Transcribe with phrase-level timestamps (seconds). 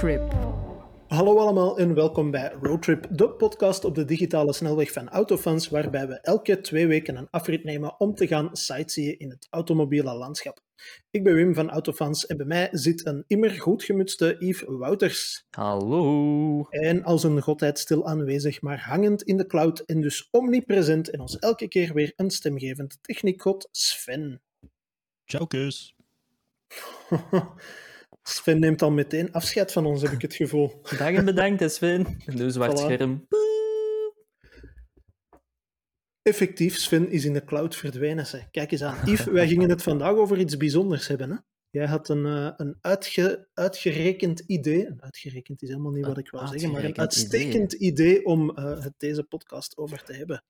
[0.00, 0.32] Roadtrip.
[1.08, 6.08] Hallo allemaal en welkom bij Roadtrip, de podcast op de digitale snelweg van Autofans, waarbij
[6.08, 10.60] we elke twee weken een afrit nemen om te gaan sightseeën in het automobiele landschap.
[11.10, 15.46] Ik ben Wim van Autofans en bij mij zit een immer goed gemutste Yves Wouters.
[15.50, 16.66] Hallo.
[16.70, 21.20] En als een godheid stil aanwezig, maar hangend in de cloud en dus omnipresent en
[21.20, 24.40] ons elke keer weer een stemgevend techniekgod Sven.
[25.24, 25.94] Ciao, kus.
[28.30, 30.80] Sven neemt al meteen afscheid van ons, heb ik het gevoel.
[30.98, 32.06] Dag en bedankt, Sven.
[32.26, 32.84] Nieuw zwart Voilà.
[32.84, 33.26] scherm.
[36.22, 38.26] Effectief, Sven is in de cloud verdwenen.
[38.26, 38.50] Zeg.
[38.50, 38.96] Kijk eens aan.
[39.04, 41.30] Yves, wij gingen het vandaag over iets bijzonders hebben.
[41.30, 41.36] Hè?
[41.70, 44.86] Jij had een, eh, een uitge, uitgerekend idee.
[44.86, 48.82] Een uitgerekend is helemaal niet wat ik wou zeggen, maar een uitstekend idee, om eh,
[48.82, 50.44] het deze podcast over te hebben.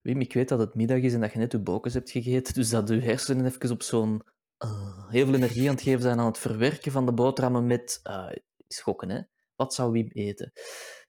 [0.00, 2.54] Wim, ik weet dat het middag is en dat je net je bokens hebt gegeten,
[2.54, 4.22] dus dat je hersenen even op zo'n
[4.62, 8.00] eh, heel veel energie aan het geven zijn aan het verwerken van de boterhammen met
[8.02, 8.26] eh,
[8.68, 9.10] schokken.
[9.10, 9.20] Hè?
[9.56, 10.52] Wat zou Wim eten?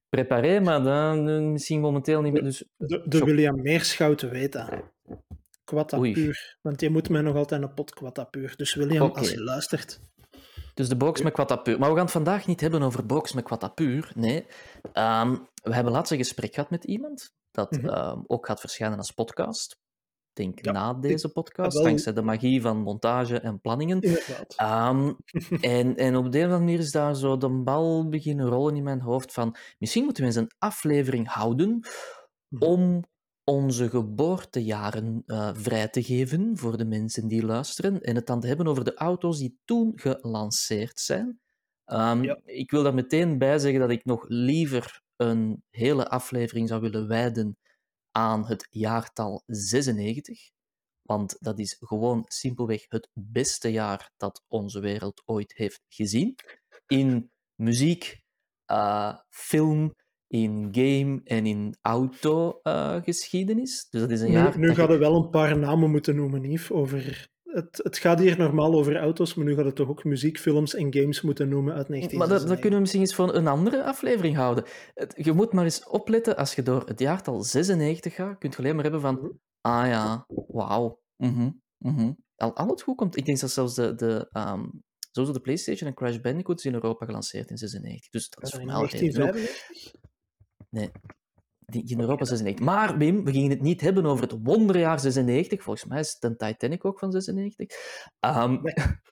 [0.09, 2.43] Preparé, maar dan eh, misschien momenteel niet meer.
[2.43, 3.25] Dus De, de Zo.
[3.25, 4.69] William Meerschout weet dat.
[5.63, 6.13] Quatta Oei.
[6.13, 6.57] puur.
[6.61, 8.53] Want je moet mij nog altijd een pot quatta puur.
[8.57, 9.99] Dus William, als je luistert...
[10.73, 11.79] Dus de box met Quattapuur.
[11.79, 14.11] Maar we gaan het vandaag niet hebben over box met Quattapuur.
[14.15, 14.45] Nee.
[14.93, 17.87] Ehm, we hebben laatst een gesprek gehad met iemand dat Mhm.
[17.89, 19.79] ehm, ook gaat verschijnen als podcast.
[20.33, 23.99] Ik denk Ja, na deze podcast, wel- dankzij de magie van montage en planningen.
[24.55, 25.13] Ehm,
[25.61, 28.75] en, en op de een of andere manier is daar zo de bal beginnen rollen
[28.75, 31.79] in mijn hoofd van misschien moeten we eens een aflevering houden
[32.49, 32.63] Mhm.
[32.63, 33.03] om
[33.43, 38.47] onze geboortejaren eh, vrij te geven voor de mensen die luisteren en het dan te
[38.47, 41.39] hebben over de auto's die toen gelanceerd zijn.
[41.85, 42.39] Ehm, Ja.
[42.45, 47.07] Ik wil daar meteen bij zeggen dat ik nog liever een hele aflevering zou willen
[47.07, 47.57] wijden
[48.13, 50.49] aan het jaartal 96.
[51.01, 56.35] Want dat is gewoon simpelweg het beste jaar dat onze wereld ooit heeft gezien.
[56.87, 58.21] In muziek,
[58.65, 59.93] eh, film,
[60.27, 63.87] in game en in autogeschiedenis.
[63.89, 64.59] dus dat is een Nu, jaar.
[64.59, 66.71] nu dat gaan we wel een paar namen moeten noemen, Yves.
[66.71, 67.31] Over...
[67.53, 70.73] Het, het gaat hier normaal over auto's, maar nu gaat het toch ook muziek, films
[70.75, 72.49] en games moeten noemen uit Maar dat, 1996.
[72.49, 74.63] dat kunnen we misschien eens voor een andere aflevering houden.
[74.93, 78.57] Het- je moet maar eens opletten, als je door het jaartal 96 gaat, kun je
[78.57, 79.27] alleen maar hebben van, Mhm.
[79.61, 82.11] ah ja, wauw, mhm, mhm.
[82.35, 83.17] Al, al het goed komt.
[83.17, 84.65] Ik denk dat zelfs de, de, ehm,
[85.11, 88.09] de PlayStation en Crash Bandicoot is in Europa gelanceerd in 96.
[88.09, 89.31] Dus dat is Ja, voor mij al reden genoeg.
[89.31, 90.01] 1995?
[90.69, 90.91] Nee,
[91.65, 92.65] in Europa 96.
[92.65, 95.63] Maar Wim, we gingen het niet hebben over het wonderjaar 96.
[95.63, 97.67] Volgens mij is de Titanic ook van 96.
[98.19, 98.57] Ehm,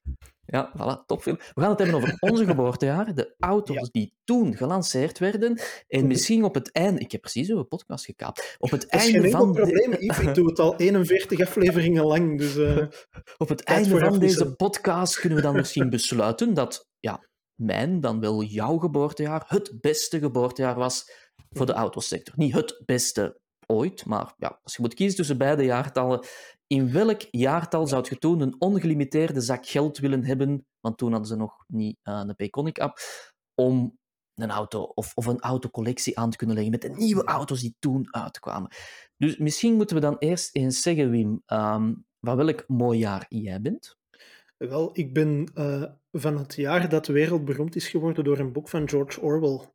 [0.45, 1.37] ja, voilà, topfilm.
[1.53, 3.87] We gaan het hebben over onze geboortejaren, de auto's Ja.
[3.91, 5.59] die toen gelanceerd werden.
[5.87, 6.99] En misschien op het einde...
[6.99, 8.55] Ik heb precies uw podcast gekaapt.
[8.59, 9.51] Op het geen einde enkel van...
[9.53, 10.19] de- probleem, Yves.
[10.27, 12.57] Ik doe het al 41 afleveringen lang, dus...
[12.57, 12.87] eh,
[13.37, 18.19] Op het einde van deze podcast kunnen we dan misschien besluiten dat ja, mijn, dan
[18.19, 21.11] wel jouw geboortejaar, het beste geboortejaar was
[21.55, 22.33] voor de autosector.
[22.37, 26.25] Niet het beste ooit, maar ja, als je moet kiezen tussen beide jaartallen,
[26.67, 31.27] in welk jaartal zou je toen een ongelimiteerde zak geld willen hebben, want toen hadden
[31.27, 32.99] ze nog niet eh, een Payconic-app,
[33.55, 33.99] om
[34.35, 37.75] een auto of, of een autocollectie aan te kunnen leggen met de nieuwe auto's die
[37.79, 38.71] toen uitkwamen.
[39.17, 43.61] Dus misschien moeten we dan eerst eens zeggen, Wim, ehm, van welk mooi jaar jij
[43.61, 43.97] bent.
[44.57, 48.89] Wel, ik ben eh, van het jaar dat wereldberoemd is geworden door een boek van
[48.89, 49.73] George Orwell.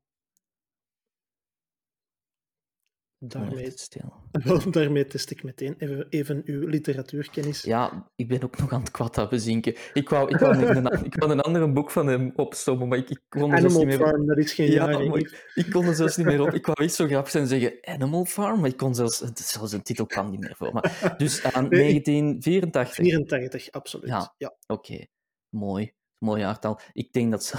[3.28, 4.12] Daarmee, stil.
[4.44, 7.62] wel, daarmee test ik meteen even, even uw literatuurkennis.
[7.62, 9.74] Ja, ik ben ook nog aan het kwad bezinken.
[9.92, 13.10] Ik wou, ik, wou een, ik wou een ander boek van hem opstomen, maar ik,
[13.10, 14.12] ik kon er zelfs Animal niet meer op.
[14.12, 15.02] Farm, dat is geen Ja, jaar.
[15.16, 16.52] ik, ik kon er zelfs niet meer op.
[16.60, 19.72] Ik wou iets zo grappig zijn en zeggen Animal Farm, maar ik kon zelfs, zelfs
[19.72, 20.72] een titel kwam niet meer voor.
[20.72, 22.94] Maar, dus aan Nee, ik- 1984.
[23.04, 24.08] 84, absoluut.
[24.08, 24.34] Ja.
[24.36, 24.56] Ja.
[24.66, 25.06] Oké,
[25.48, 25.94] mooi.
[26.18, 26.80] Mooi jaartal.
[26.92, 27.54] Ik denk dat,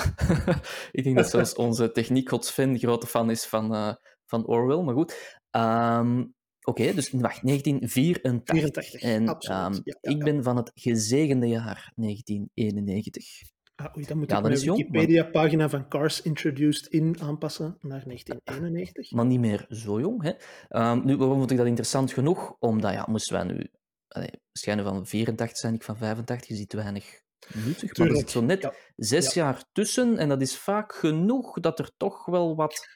[0.92, 3.94] ik denk dat zelfs onze techniekgod Sven grote fan is van, eh,
[4.26, 5.37] van Orwell, maar goed.
[5.52, 6.26] Ehm,
[6.64, 8.56] Oké, dus wacht, 1984.
[8.56, 9.60] 84, En absoluut.
[9.60, 10.24] ehm, Ja, ja, ik ja.
[10.24, 13.26] ben van het gezegende jaar 1991.
[13.76, 19.12] Ah, oei, dan moet ik maar- Wikipedia-pagina van Cars Introduced In aanpassen naar 1991.
[19.12, 20.24] Maar niet meer zo jong.
[20.24, 20.32] Hè?
[20.70, 22.56] Ehm, nu, waarom vond ik dat interessant genoeg?
[22.60, 23.68] Omdat, ja, moesten wij nu...
[24.08, 27.22] Allee, schijnen van 84 zijn, ik van 85, je ziet weinig
[27.54, 27.66] nuttig.
[27.66, 29.44] Maar er Tuurlijk, zit zo net zes Ja.
[29.44, 32.88] jaar tussen en dat is vaak genoeg dat er toch wel wat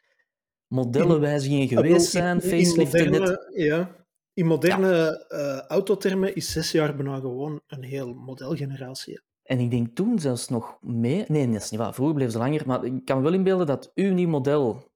[0.71, 3.51] modellenwijzigingen geweest in- zijn, faceliften net...
[3.56, 4.00] Ja.
[4.33, 9.21] In moderne eh, autotermen is zes jaar bijna gewoon een heel modelgeneratie.
[9.44, 11.25] En ik denk toen zelfs nog mee...
[11.27, 11.94] Nee, dat is niet waar.
[11.94, 12.63] Vroeger bleef ze langer.
[12.68, 14.91] Maar ik kan me wel inbeelden dat uw nieuw model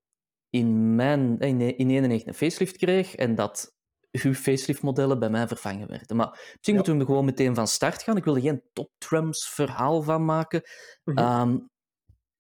[0.50, 1.40] in mijn...
[1.40, 3.74] eh, In in 91 een facelift kreeg en dat
[4.12, 6.16] uw facelift-modellen bij mij vervangen werden.
[6.18, 6.74] Maar misschien Ja.
[6.74, 8.18] moeten we gewoon meteen van start gaan.
[8.18, 10.62] Ik wil er geen top trumps verhaal van maken.
[11.04, 11.18] Mhm.
[11.18, 11.58] Ehm,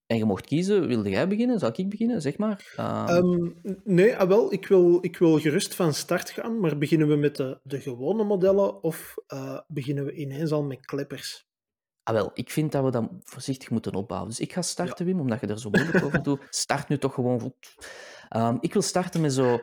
[0.07, 1.59] En je mocht kiezen, wilde jij beginnen?
[1.59, 2.21] Zal ik beginnen?
[2.21, 2.73] Zeg maar.
[2.75, 3.51] Ehm, Ehm,
[3.83, 7.35] nee, ah, wel, ik wil, ik wil gerust van start gaan, maar beginnen we met
[7.35, 11.45] de, de gewone modellen of eh, beginnen we ineens al met kleppers?
[12.03, 14.29] ah, wel, ik vind dat we dat voorzichtig moeten opbouwen.
[14.29, 16.47] Dus ik ga starten, Wim, omdat je er zo moeilijk over doet.
[16.63, 17.75] Start nu toch gewoon goed.
[18.29, 19.59] Ehm, ik wil starten met zo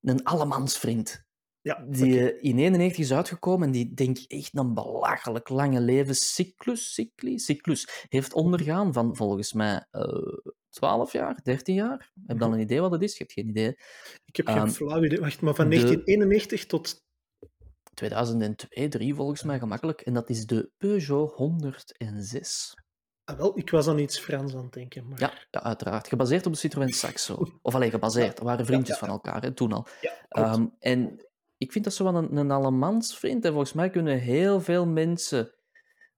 [0.00, 1.24] een allemansvriend.
[1.64, 5.80] Ja, Die eh, in 91 is uitgekomen en die denk ik echt een belachelijk lange
[5.80, 10.36] levenscyclus cycli, cyclus heeft ondergaan van volgens mij eh
[10.68, 12.10] 12 jaar, 13 jaar.
[12.26, 13.12] Heb je dan een idee wat het is?
[13.12, 13.76] Je hebt geen idee.
[14.24, 15.20] ik heb geen ehm, flauw idee.
[15.20, 17.02] Wacht, maar van de- 1991 tot...
[17.94, 20.00] 2002, 3 volgens mij gemakkelijk.
[20.00, 22.74] En dat is de Peugeot 106.
[23.24, 25.08] Ah, wel, ik was aan iets Frans aan het denken.
[25.08, 25.20] Maar...
[25.20, 26.08] Ja, ja uiteraard.
[26.08, 27.46] Gebaseerd op de Citroën Saxo.
[27.62, 28.36] Of alleen gebaseerd.
[28.36, 29.86] Dat waren vriendjes ja, van elkaar, hè, toen al.
[30.28, 31.26] Ehm, en
[31.64, 33.44] ik vind dat zo wel een, een allemansvriend.
[33.44, 35.54] En volgens mij kunnen heel veel mensen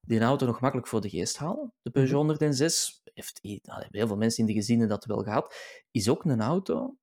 [0.00, 1.72] die een auto nog makkelijk voor de geest halen.
[1.82, 2.26] De Peugeot Mhm.
[2.26, 5.54] 106 heeft heel veel mensen in de gezinnen dat wel gehad.
[5.90, 6.96] Is ook een auto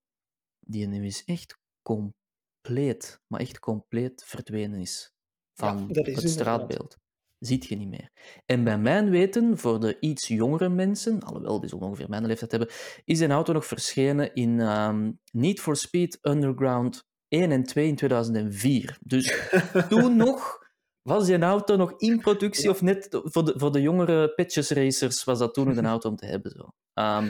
[0.59, 5.13] die nu is echt compleet, maar echt compleet verdwenen is
[5.53, 6.29] van is het inderdaad.
[6.29, 6.97] straatbeeld.
[7.39, 8.11] Ziet je niet meer.
[8.45, 12.51] En bij mijn weten, voor de iets jongere mensen, alhoewel die zullen ongeveer mijn leeftijd
[12.51, 12.69] hebben,
[13.05, 17.95] is een auto nog verschenen in ehm, Need for Speed Underground 1 en 2 in
[17.95, 18.97] 2004.
[19.01, 19.49] Dus
[19.89, 20.61] toen nog
[21.01, 25.23] was die auto nog in productie, of net voor de, voor de jongere patches racers
[25.23, 26.51] was dat toen nog een auto om te hebben.
[26.51, 26.67] Zo.
[26.93, 27.29] Ehm,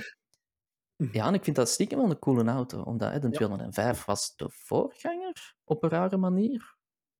[0.97, 1.15] Mhm.
[1.17, 3.33] ja, en ik vind dat stiekem wel een coole auto, omdat hè, de Ja.
[3.33, 6.75] 205 was de voorganger op een rare manier.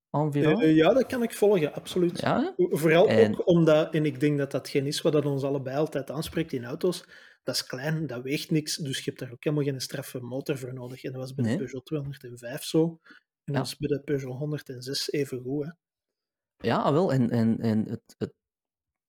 [0.09, 0.62] Environ.
[0.62, 2.19] Eh, ja, dat kan ik volgen, absoluut.
[2.19, 5.44] ja, Vooral En- ook omdat, en ik denk dat dat geen is wat dat ons
[5.44, 7.06] allebei altijd aanspreekt in auto's,
[7.44, 10.57] dat is klein, dat weegt niks, dus je hebt daar ook helemaal geen straffe motor
[10.57, 11.04] voor nodig.
[11.04, 11.54] En dat was bij Nee.
[11.54, 13.00] de Peugeot 205 zo,
[13.44, 13.54] en Ja.
[13.54, 15.66] dat is bij de Peugeot 106 even goed.
[15.66, 15.72] Hè.
[16.68, 17.13] ja wel.
[17.13, 18.34] En, en, en het, het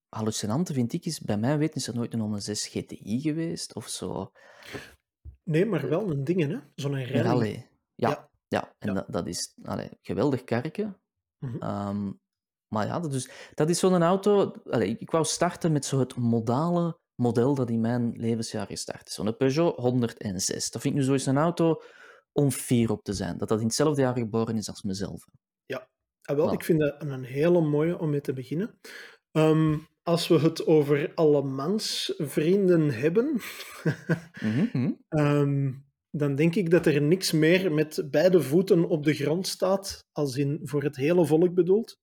[0.09, 3.89] hallucinante vind ik is, bij mij weten is er nooit een 106 GTI geweest of
[3.89, 4.31] zo.
[5.43, 6.59] Nee, maar wel een ding, hè?
[6.75, 7.69] Zo'n Een rally.
[7.95, 8.31] Ja, Ja.
[8.49, 8.75] ja.
[8.79, 8.95] en Ja.
[8.95, 11.01] Dat, dat is allee, geweldig karken.
[11.39, 11.63] Mhm.
[11.63, 12.13] Ehm,
[12.69, 14.53] maar ja, dat is, dat is zo'n auto.
[14.65, 19.09] Allee, ik, ik wou starten met zo het modale model dat in mijn levensjaar gestart
[19.09, 19.15] is.
[19.15, 20.71] Zo'n Peugeot 106.
[20.71, 21.83] Dat vind ik nu zoiets een auto
[22.33, 23.39] om fier op te zijn.
[23.39, 25.27] Dat dat in hetzelfde jaar geboren is als mezelf.
[26.25, 26.57] Ah, wel, Nou.
[26.57, 28.79] ik vind dat een hele mooie om mee te beginnen.
[29.33, 33.41] Ehm, als we het over allemans vrienden hebben,
[34.41, 34.93] mhm.
[35.09, 35.73] Ehm,
[36.11, 40.37] dan denk ik dat er niks meer met beide voeten op de grond staat, als
[40.37, 41.97] in voor het hele volk bedoeld.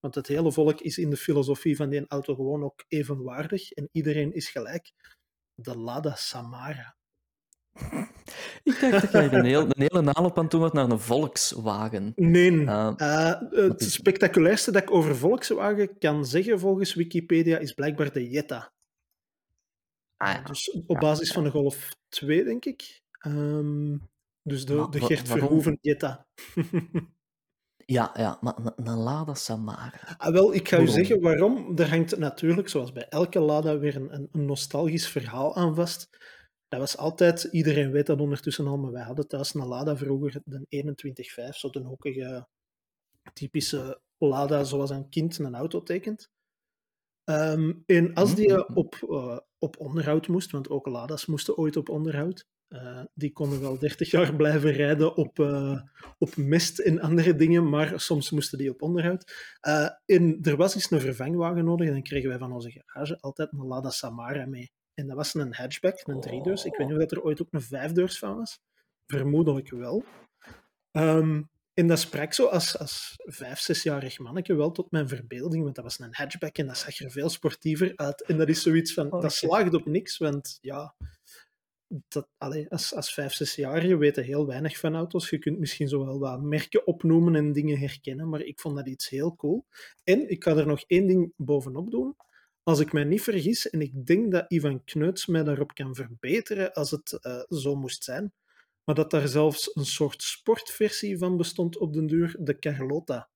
[0.00, 3.88] Want het hele volk is in de filosofie van die auto gewoon ook evenwaardig en
[3.92, 4.92] iedereen is gelijk.
[5.54, 6.96] De Lada Samara.
[8.62, 12.12] Ik dacht dat jij een, heel, een hele naloop aan doen was naar een Volkswagen.
[12.16, 17.72] Nee, Eh, eh, het is- spectaculairste dat ik over Volkswagen kan zeggen volgens Wikipedia is
[17.72, 18.72] blijkbaar de Jetta.
[20.16, 20.42] ah ja.
[20.42, 23.00] Dus op basis van de Golf 2, denk ik.
[23.18, 23.96] Ehm,
[24.42, 25.28] dus de, Maar de Gert?
[25.28, 26.26] Verhoeven Jetta.
[27.86, 30.14] Ja, ja, maar een, Lada Samara.
[30.16, 30.94] Ah, wel, ik ga u Waarom?
[30.94, 31.78] zeggen waarom.
[31.78, 36.08] Er hangt natuurlijk, zoals bij elke Lada, weer een, een, nostalgisch verhaal aan vast.
[36.68, 40.40] Dat was altijd, iedereen weet dat ondertussen al, maar wij hadden thuis een Lada vroeger,
[40.44, 42.46] de 21.5, zo de hoekige,
[43.32, 46.28] typische Lada zoals een kind een auto tekent.
[47.24, 48.74] Ehm, en als die Mhm.
[48.74, 53.60] op, eh, op onderhoud moest, want ook Lada's moesten ooit op onderhoud, eh, die konden
[53.60, 55.80] wel 30 jaar blijven rijden op, eh,
[56.18, 59.32] op mest en andere dingen, maar soms moesten die op onderhoud.
[59.60, 63.20] Eh, en er was eens een vervangwagen nodig en dan kregen wij van onze garage
[63.20, 64.72] altijd een Lada Samara mee.
[64.94, 66.64] En dat was een hatchback, een driedeurs.
[66.64, 68.60] Ik weet niet of dat er ooit ook een vijfdeurs van was.
[69.06, 70.04] Vermoedelijk wel.
[70.90, 71.42] Ehm,
[71.74, 75.84] en dat sprak zo als, als vijf, zesjarig manneke wel tot mijn verbeelding, want dat
[75.84, 78.22] was een hatchback en dat zag er veel sportiever uit.
[78.22, 80.94] En dat is zoiets van, Oh, dat slaagt op niks, want ja,
[81.88, 85.30] dat, allee, als, als vijf, zesjarige weten heel weinig van auto's.
[85.30, 88.88] Je kunt misschien zo wel wat merken opnoemen en dingen herkennen, maar ik vond dat
[88.88, 89.66] iets heel cool.
[90.04, 92.16] En ik ga er nog één ding bovenop doen.
[92.62, 96.72] Als ik mij niet vergis, en ik denk dat Ivan Kneuts mij daarop kan verbeteren
[96.72, 98.32] als het eh, zo moest zijn,
[98.84, 103.28] maar dat daar zelfs een soort sportversie van bestond op den duur, de Carlota.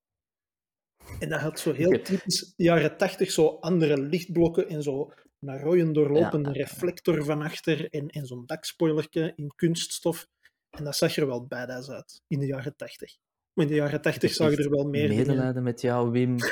[1.18, 5.90] En dat had zo heel typisch jaren tachtig, zo andere lichtblokken en zo een rode
[5.90, 10.26] doorlopende Ja, reflector van achter en, en zo'n dakspoilertje in kunststof.
[10.70, 13.16] En dat zag er wel badass uit in de jaren tachtig.
[13.52, 15.08] Maar in de jaren tachtig zagen er wel meer.
[15.08, 16.36] Medelijden met jou, Wim.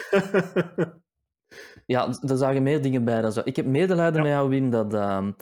[1.86, 3.20] Ja, er zagen meer dingen bij.
[3.20, 3.40] Dan zo.
[3.44, 4.22] Ik heb medelijden Ja.
[4.22, 5.32] met jou, Wim, dat ehm,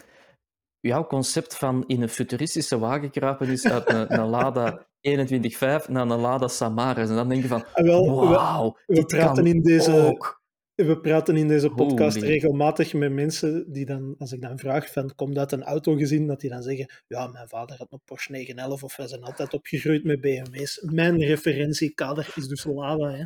[0.81, 6.09] jouw concept van in een futuristische wagen kruipen is uit een, een Lada 21.5 naar
[6.11, 7.09] een Lada Samaras.
[7.09, 10.43] En dan denk je van, Ah, wel, we- we praten in deze- ook.
[10.77, 12.27] We praten in deze podcast Holy.
[12.27, 16.41] regelmatig met mensen die dan, als ik dan vraag van, komt uit een autogezin, dat
[16.41, 20.05] die dan zeggen, ja, mijn vader had een Porsche 911 of wij zijn altijd opgegroeid
[20.05, 20.83] met BMW's.
[20.91, 23.25] Mijn referentiekader is dus Lada, hè.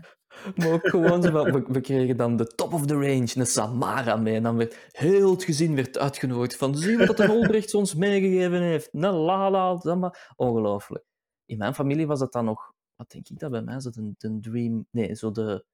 [0.56, 4.34] Maar ook gewoon we, we kregen dan de top of the range, een Samara mee.
[4.34, 8.62] En dan werd heel het gezin werd uitgenodigd van, zie wat de Holbrechts ons meegegeven
[8.62, 8.88] heeft.
[8.92, 10.12] Een Lada.
[10.36, 11.04] Ongelooflijk.
[11.44, 14.14] In mijn familie was dat dan nog, wat denk ik dat bij mij, zo de,
[14.18, 15.64] de Dream, nee, zo de,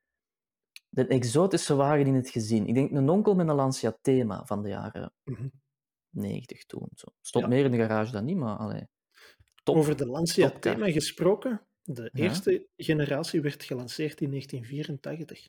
[0.96, 2.66] de exotische wagen in het gezin.
[2.66, 5.48] Ik denk een onkel met een Lancia Thema van de jaren Mhm.
[6.10, 6.88] 90 toen.
[6.94, 7.06] Zo.
[7.20, 7.50] Stond Ja.
[7.50, 8.82] meer in de garage dan niet, maar allee.
[9.62, 9.76] Top.
[9.76, 12.22] Over de Lancia thema gesproken, de Ja.
[12.22, 15.48] eerste generatie werd gelanceerd in 1984.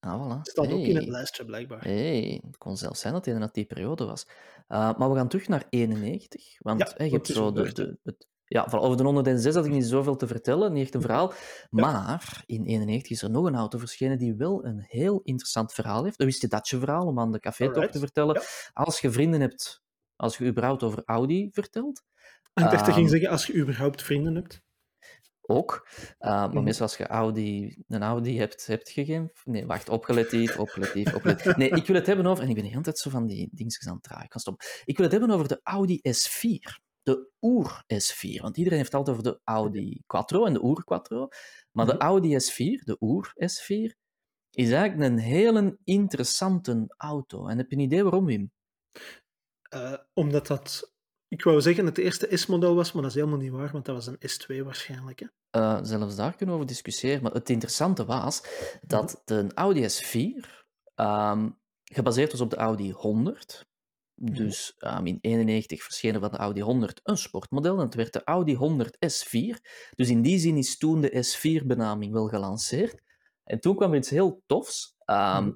[0.00, 0.40] Ah, voilà.
[0.42, 1.82] Staat ook in het lijstje, blijkbaar.
[1.82, 4.26] Hey, het kon zelfs zijn dat het inderdaad die periode was.
[4.68, 6.56] Uh, maar we gaan terug naar 91.
[6.58, 9.64] Want Ja, hey, je hebt zo de, de, het, ja, voilà, over de 106 had
[9.64, 11.32] ik niet zoveel te vertellen, niet echt een verhaal.
[11.70, 16.04] Maar in 91 is er nog een auto verschenen die wel een heel interessant verhaal
[16.04, 16.20] heeft.
[16.20, 18.34] Een wist je datje verhaal, om aan de café te vertellen.
[18.34, 18.42] ja.
[18.72, 19.82] Als je vrienden hebt,
[20.16, 22.02] als je überhaupt over Audi vertelt,
[22.54, 24.62] En ik dacht, dat Ehm, ging zeggen, als je überhaupt vrienden hebt.
[25.40, 25.88] ook.
[26.20, 26.62] Uh, maar Mhm.
[26.62, 29.30] meestal als je Audi, een Audi hebt, hebt je geen...
[29.44, 31.56] Nee, wacht, opgeletief, opgeletief, opgeletief.
[31.56, 32.42] Nee, ik wil het hebben over...
[32.44, 34.24] En ik ben de hele tijd zo van die dingetjes aan het draaien.
[34.24, 34.66] Ik kan stoppen.
[34.84, 36.80] Ik wil het hebben over de Audi S4.
[37.10, 38.40] De Oer S4.
[38.40, 41.28] Want iedereen heeft het altijd over de Audi Quattro en de Oer Quattro.
[41.72, 42.02] Maar de Mhm.
[42.02, 43.96] Audi S4, de Oer S4,
[44.50, 47.46] is eigenlijk een hele interessante auto.
[47.46, 48.52] En heb je een idee waarom, Wim?
[49.62, 50.92] Eh, omdat dat,
[51.28, 53.94] ik wou zeggen, het eerste S-model was, maar dat is helemaal niet waar, want dat
[53.94, 55.20] was een S2 waarschijnlijk.
[55.20, 55.26] Hè?
[55.60, 57.22] Uh, zelfs daar kunnen we over discussiëren.
[57.22, 58.42] Maar het interessante was
[58.80, 60.46] dat de Audi S4
[60.94, 63.68] um, gebaseerd was op de Audi 100.
[64.22, 68.24] Dus um, in 91 verschenen van de Audi 100 een sportmodel en het werd de
[68.24, 69.60] Audi 100 S4.
[69.94, 73.02] Dus in die zin is toen de S4-benaming wel gelanceerd.
[73.44, 74.94] En toen kwam er iets heel tofs.
[75.06, 75.50] Um, Mhm.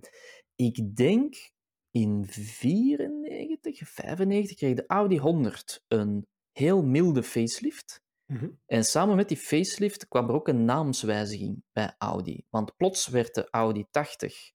[0.56, 1.50] Ik denk
[1.90, 8.02] in 94, 95 kreeg de Audi 100 een heel milde facelift.
[8.26, 8.48] Mhm.
[8.66, 12.44] En samen met die facelift kwam er ook een naamswijziging bij Audi.
[12.50, 14.52] Want plots werd de Audi 80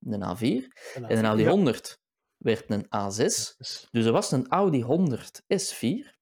[0.00, 1.50] een A4 en een Audi Ja.
[1.50, 2.00] 100
[2.42, 3.16] werd een A6.
[3.56, 6.14] Dus, Dus er was een Audi 100 S4,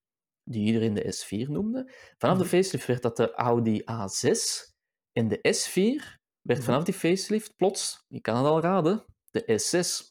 [0.45, 1.93] die iedereen de S4 noemde.
[2.19, 2.53] Vanaf de Mhm.
[2.57, 4.69] facelift werd dat de Audi A6.
[5.13, 6.69] En de S4 werd Mhm.
[6.69, 10.09] vanaf die facelift plots, je kan het al raden, de S6.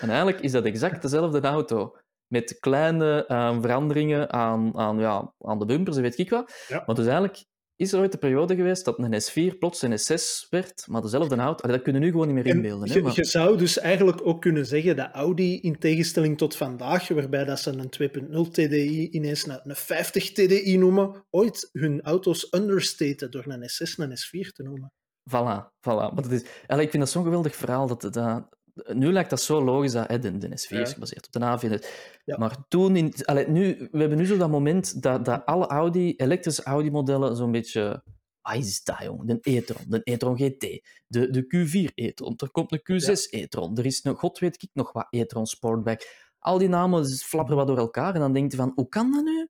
[0.00, 1.96] En eigenlijk is dat exact dezelfde auto.
[2.26, 6.64] Met kleine eh, veranderingen aan, aan, ja, aan de bumpers en weet ik wat.
[6.68, 6.82] Ja.
[6.86, 7.44] Maar dus eigenlijk
[7.76, 11.36] is er ooit een periode geweest dat een S4 plots een S6 werd, maar dezelfde.
[11.36, 12.88] Allee, dat kunnen we nu gewoon niet meer en inbeelden.
[12.88, 12.94] Hè?
[12.94, 13.12] je, Maar...
[13.14, 17.60] je zou dus eigenlijk ook kunnen zeggen dat Audi, in tegenstelling tot vandaag, waarbij dat
[17.60, 23.44] ze een 2.0 TDI ineens een, een 50 TDI noemen, ooit hun auto's understaten door
[23.46, 24.92] een S6 en een S4 te noemen.
[25.30, 26.12] Voilà, voilà.
[26.12, 27.86] Maar dat is, ik vind dat zo'n geweldig verhaal.
[27.86, 28.48] Dat, dat,
[28.92, 31.84] nu lijkt dat zo logisch dat hè, de, S4 is gebaseerd op de A4.
[32.24, 32.38] Ja.
[32.38, 36.14] Maar toen, in, allee, nu, we hebben nu zo dat moment dat, dat alle Audi,
[36.16, 38.02] elektrische Audi-modellen zo'n beetje...
[38.40, 39.26] Wat is dat, jong?
[39.26, 40.60] De e-tron, de e-tron GT,
[41.06, 44.70] de, de Q4 e-tron, er komt een Q6 e-tron, er is een, god weet ik
[44.72, 46.30] nog wat, e-tron Sportback.
[46.38, 49.24] Al die namen flapperen wat door elkaar en dan denk je van, hoe kan dat
[49.24, 49.48] nu?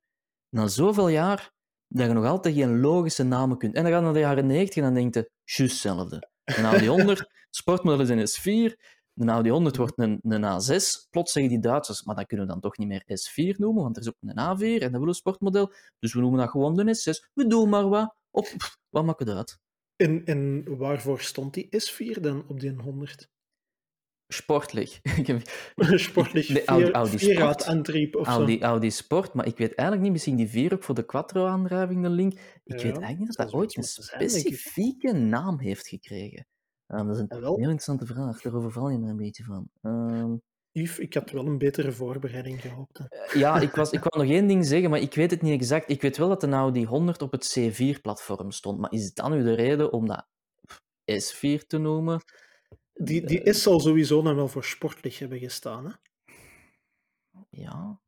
[0.49, 1.51] Na zoveel jaar,
[1.87, 3.75] dat je nog altijd geen logische namen kunt.
[3.75, 6.29] En dan gaat naar de jaren 90 en dan denk je, juist hetzelfde.
[6.43, 8.75] Een Audi 100, sportmodel is een S4,
[9.15, 11.09] een Audi 100 wordt een, een A6.
[11.09, 13.95] Plots zeggen die Duitsers, maar dat kunnen we dan toch niet meer S4 noemen, want
[13.95, 15.73] er is ook een A4 en dat wil een sportmodel.
[15.99, 17.31] Dus we noemen dat gewoon de S6.
[17.33, 18.15] We doen maar wat.
[18.31, 19.57] Op, pff, wat maakt het uit?
[19.95, 23.29] En, en waarvoor stond die S4 dan op die 100?
[24.27, 24.99] Sportlich.
[26.07, 27.63] Sportlich Nee, Audi- vier, Audi Sport.
[27.65, 28.63] antrieb of Audi, zo.
[28.65, 32.09] Audi Sport, maar ik weet eigenlijk niet, misschien die 4 ook voor de Quattro-aandrijving, de
[32.09, 32.33] link.
[32.33, 36.47] Ik Ja, weet eigenlijk niet dat dat ooit een specifieke naam heeft gekregen.
[36.93, 39.69] Ehm, dat is een heel interessante vraag, daar overval je me een beetje van.
[39.81, 40.35] Ehm,
[40.71, 42.97] Yves, ik had wel een betere voorbereiding gehoopt.
[42.97, 43.39] hè.
[43.39, 45.89] Ja, ik, was, ik wou nog één ding zeggen, maar ik weet het niet exact.
[45.89, 48.79] Ik weet wel dat de Audi 100 op het C4-platform stond.
[48.79, 50.25] Maar is dat nu de reden om dat
[51.11, 52.21] S4 te noemen?
[52.93, 55.85] Die, die S zal sowieso dan wel voor sportlich hebben gestaan.
[55.85, 55.91] Hè?
[57.49, 58.01] Ja.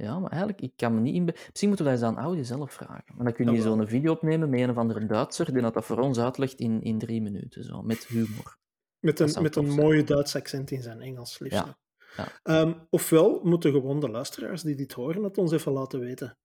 [0.00, 1.32] Ja, maar eigenlijk, ik kan me niet inbe...
[1.32, 3.14] Misschien moeten we dat eens aan Audi zelf vragen.
[3.14, 3.76] Maar dan kun je Jawel.
[3.76, 6.82] zo'n video opnemen met een of andere Duitser die dat, dat voor ons uitlegt in,
[6.82, 8.58] in drie minuten, zo, met humor.
[8.98, 11.58] Met Dat een, met een mooie Duits accent in zijn Engels, liefst.
[11.58, 11.78] Ja,
[12.16, 12.28] ja.
[12.42, 16.38] Ehm, ofwel moeten gewoon de luisteraars die dit horen het ons even laten weten.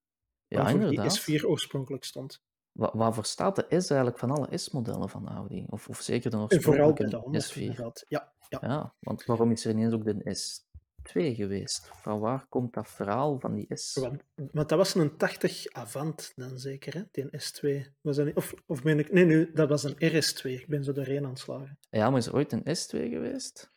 [0.48, 1.26] Ja, inderdaad.
[1.26, 2.44] die S4 oorspronkelijk stond.
[2.72, 5.66] Wa waarvoor staat de S eigenlijk van alle S-modellen van Audi?
[5.70, 7.62] Of, of zeker oorspronkelijke de 100 S4?
[7.62, 8.06] inderdaad.
[8.08, 8.60] Ja, ja.
[8.62, 10.75] Ja, want waarom is er ineens ook de S2
[11.08, 11.90] S2 geweest.
[12.02, 13.96] Van waar komt dat verhaal van die S?
[13.96, 17.02] Want, want dat was een 80 Avant dan zeker, hè?
[17.12, 17.92] Die S2.
[18.02, 19.12] Was dat niet, of, of ben ik...
[19.14, 20.42] Nee, nu, dat was een RS2.
[20.44, 21.78] Ik ben zo doorheen aan het slagen.
[21.90, 23.72] Ja, maar is er ooit een S2 geweest?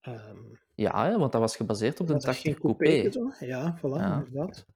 [0.00, 0.36] Ehm,
[0.74, 3.10] Ja, hè, want dat was gebaseerd op de was dat 80 geen coupé.
[3.46, 4.24] Ja, voilà, Ja.
[4.26, 4.66] inderdaad.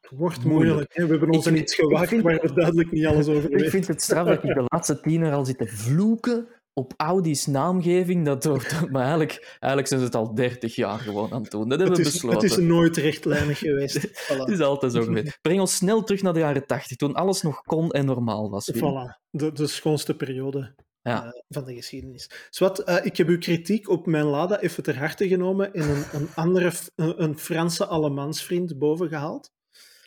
[0.00, 0.92] Het wordt Moeilijk.
[0.94, 3.86] We hebben ons Ik- aan iets vind- waar we duidelijk niet alles over Ik vind
[3.86, 8.24] het straf dat ik de laatste tien jaar al zit te vloeken op Audi's naamgeving.
[8.24, 11.68] Dat wordt, maar eigenlijk, eigenlijk zijn ze het al 30 jaar gewoon aan het doen.
[11.68, 12.40] Dat hebben Het we besloten.
[12.48, 13.94] het is nooit rechtlijnig geweest.
[14.02, 14.52] Het Voilà.
[14.52, 15.38] is altijd zo geweest.
[15.42, 18.72] Breng ons snel terug naar de jaren 80, toen alles nog kon en normaal was.
[18.74, 19.20] Voilà.
[19.30, 21.24] De, de schoonste periode Ja.
[21.24, 22.30] eh, van de geschiedenis.
[22.50, 26.04] Zwat, eh, ik heb uw kritiek op mijn Lada even ter harte genomen en een,
[26.12, 29.50] een andere, een, een Franse allemansvriend bovengehaald.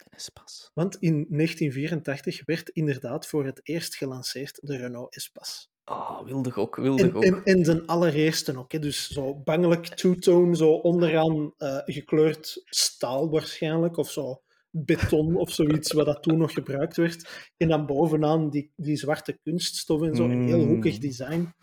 [0.09, 0.69] Espas.
[0.73, 5.67] Want in 1984 werd inderdaad voor het eerst gelanceerd de Renault Espace.
[5.89, 7.24] Oh, wilde ook, wilde ook.
[7.24, 8.72] en, en de allereerste ook.
[8.72, 8.79] Hè.
[8.79, 15.91] Dus zo bangelijk two-tone, zo onderaan eh, gekleurd staal waarschijnlijk, of zo beton of zoiets,
[15.91, 17.50] wat dat toen nog gebruikt werd.
[17.58, 20.67] En dan bovenaan die, die zwarte kunststof en zo, een heel Mm.
[20.67, 21.53] hoekig design.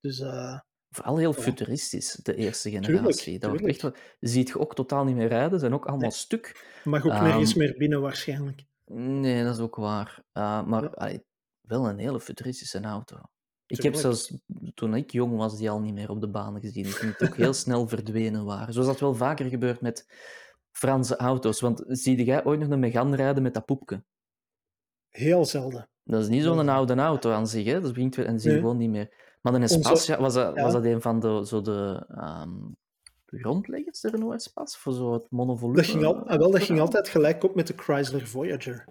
[0.00, 0.58] Dus eh,
[0.94, 1.40] Vooral heel Ja.
[1.42, 3.38] futuristisch, de eerste Tuurlijk, generatie.
[3.38, 3.90] dat echt,
[4.20, 6.18] ziet je ook totaal niet meer rijden, zijn ook allemaal Nee.
[6.18, 6.64] stuk.
[6.84, 8.64] mag ook Ehm, nergens meer binnen waarschijnlijk.
[8.92, 10.22] Nee, dat is ook waar.
[10.32, 10.88] Uh, maar Ja.
[10.88, 11.24] allee,
[11.60, 13.16] wel een hele futuristische auto.
[13.66, 14.32] Ik heb zelfs,
[14.74, 16.84] toen ik jong was, die al niet meer op de baan gezien.
[16.84, 18.72] Ik vind het ook heel snel verdwenen waren.
[18.72, 20.06] Zoals dat wel vaker gebeurt met
[20.70, 21.60] Franse auto's.
[21.60, 24.04] Want zie jij ooit nog een Megane rijden met dat poepje?
[25.10, 25.88] Heel zelden.
[26.04, 27.80] Dat is niet zo'n oude auto aan zich, hè?
[27.80, 28.64] dat begint weer en zie je Nee.
[28.64, 29.36] gewoon niet meer.
[29.42, 30.62] Maar een Espace, was, dat, ja.
[30.62, 32.06] was dat een van de, zo de,
[33.24, 34.78] de grondleggers, de Renault Espace?
[34.78, 35.76] Voor zo het monovolume?
[35.76, 38.84] Dat ging, al, ah, wel, dat ging altijd gelijk op met de Chrysler Voyager.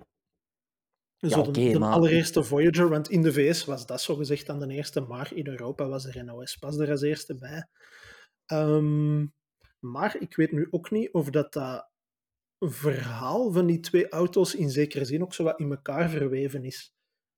[1.29, 4.45] Zo Ja, de, oké, de maar- allereerste Voyager, want in de VS was dat zogezegd
[4.45, 7.67] dan de eerste, maar in Europa was de Renault Espace er als eerste bij.
[8.45, 9.25] Ehm,
[9.79, 11.89] maar ik weet nu ook niet of dat, dat
[12.59, 16.93] verhaal van die twee auto's in zekere zin ook zo wat in elkaar verweven is.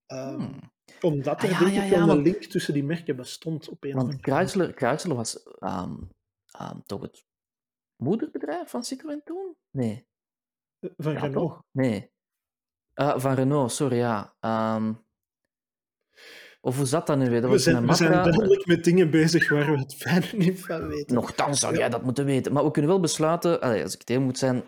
[0.06, 0.60] Hmm.
[1.02, 3.70] Omdat er Ah, ja, denk ja, ik ja, wel een link tussen die merken bestond
[3.70, 4.48] op een of Want andere manier.
[4.48, 5.96] Chrysler, Chrysler was ehm,
[6.86, 7.26] toch het
[8.04, 9.56] moederbedrijf van Citroën toen?
[9.72, 10.08] Nee.
[10.98, 11.34] Van Ja, Renault.
[11.34, 11.64] toch?
[11.72, 12.12] Nee.
[12.98, 14.34] Eh, van Renault, sorry, ja.
[14.40, 14.94] Ehm,
[16.62, 17.42] of hoe zat dat nu weer?
[17.42, 20.66] Dat We was zijn, we zijn duidelijk met dingen bezig waar we het verder niet
[20.66, 21.16] van weten.
[21.16, 22.54] Nochtans zou jij dat moeten weten.
[22.54, 24.64] Maar we kunnen wel besluiten, allee, als ik het heel moet zijn,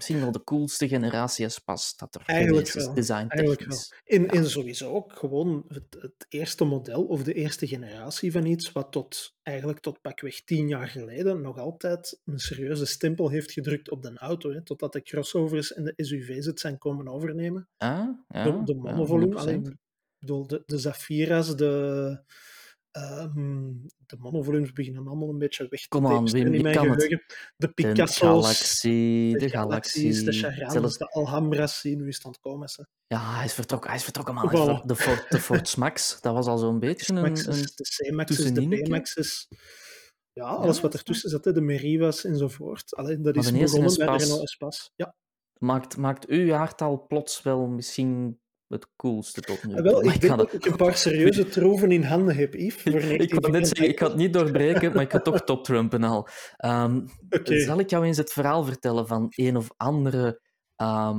[0.00, 3.78] misschien wel de coolste generatie pas dat er Eigenlijk geweest is, wel, design Eigenlijk wel.
[4.04, 8.72] En, en sowieso ook gewoon het, het eerste model of de eerste generatie van iets
[8.72, 13.90] wat tot, eigenlijk tot pakweg tien jaar geleden nog altijd een serieuze stempel heeft gedrukt
[13.90, 14.52] op de auto.
[14.52, 17.68] Hè, totdat de crossovers en de SUV's het zijn komen overnemen.
[17.76, 19.38] Ah, ja, de, de monovolume, 100%.
[19.38, 19.76] alleen, ik
[20.18, 22.22] bedoel, de, de Zafira's, de,
[22.90, 23.72] ehm,
[24.06, 27.08] de monovolumes beginnen allemaal een beetje weg te Kom aan, tapesteren Wim, in mijn geheugen.
[27.08, 27.22] De
[27.56, 30.02] De Picasso's, Galaxie, de, de Galaxie.
[30.02, 32.68] Galaxies, de Charanes, zelfs- de Alhambras, zien nu is het aan het komen.
[32.68, 32.86] Ze.
[33.06, 34.48] Ja, hij is vertrokken, hij is vertrokken, man.
[34.48, 34.84] Voilà.
[34.86, 37.24] De Ford, de Ford Max, dat was al zo'n beetje een...
[37.24, 38.82] Een de C-Maxes, de.
[38.82, 39.48] B-Maxes.
[40.32, 42.94] Ja, alles Ja, wat ertussen zat, de Merivas enzovoort.
[42.96, 44.90] Alleen dat is de begonnen bij de Renault Espace.
[44.96, 45.14] Ja,
[45.58, 49.84] maakt, maakt uw jaartal plots wel misschien het coolste tot nu Ah, toe.
[49.90, 52.84] wel, ik ga denk dat ik een paar serieuze troeven in handen heb, Yves.
[53.26, 56.04] Ik wou net zeggen, ik ga het niet doorbreken, maar ik ga toch top trumpen
[56.04, 56.28] al.
[56.56, 57.06] Ehm.
[57.44, 60.40] Zal ik jou eens het verhaal vertellen van een of andere,
[60.76, 61.16] ehm,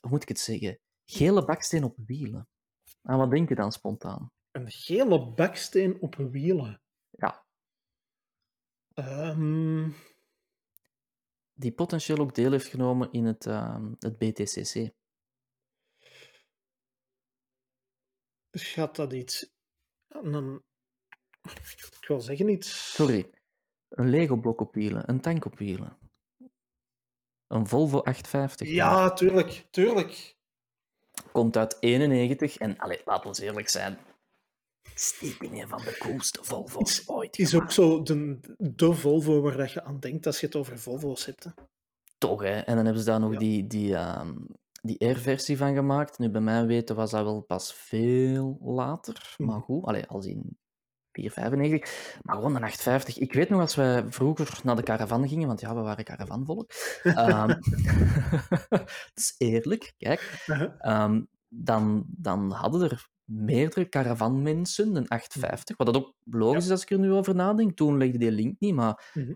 [0.00, 2.48] hoe moet ik het zeggen, gele baksteen op wielen?
[3.02, 4.30] Aan wat denk je dan spontaan?
[4.50, 6.80] Een gele baksteen op wielen.
[7.10, 7.42] Ja,
[8.94, 9.88] Ehm,
[11.54, 13.44] die potentieel ook deel heeft genomen in het,
[13.98, 14.90] het BTCC.
[18.62, 19.52] Gaat dat iets...
[20.08, 20.62] Een,
[22.00, 22.94] ik wil zeggen iets...
[22.94, 23.30] Sorry,
[23.88, 25.98] een Lego-blok op wielen, een tank op wielen.
[27.46, 28.68] Een Volvo 850.
[28.68, 30.36] Ja, tuurlijk, tuurlijk.
[31.32, 33.98] Komt uit 91 en, allee, laten we eerlijk zijn,
[34.94, 39.56] stiekem een van de coolste Volvo's ooit Het is ook zo de, de Volvo waar
[39.56, 41.44] dat je aan denkt als je het over Volvo's hebt.
[41.44, 41.50] Hè.
[42.18, 42.58] Toch, hè.
[42.60, 43.38] En dan hebben ze daar nog Ja.
[43.38, 44.34] die, die, ehm,
[44.84, 46.18] die R-versie van gemaakt.
[46.18, 49.34] Nu, bij mij weten was dat wel pas veel later.
[49.36, 49.48] Mhm.
[49.50, 50.58] Maar goed, allee, als in
[51.12, 52.20] 495.
[52.22, 53.18] Maar gewoon een 850.
[53.18, 56.70] Ik weet nog als wij vroeger naar de caravan gingen, want ja, we waren caravanvolk.
[57.02, 57.48] Ehm
[58.68, 60.44] het is eerlijk, kijk.
[60.46, 60.70] Uh-huh.
[60.78, 65.76] Ehm, dan, dan hadden er meerdere caravanmensen een 850.
[65.76, 67.76] Wat dat ook logisch is als ik er nu over nadenk.
[67.76, 69.32] Toen legde die link niet, maar Mhm.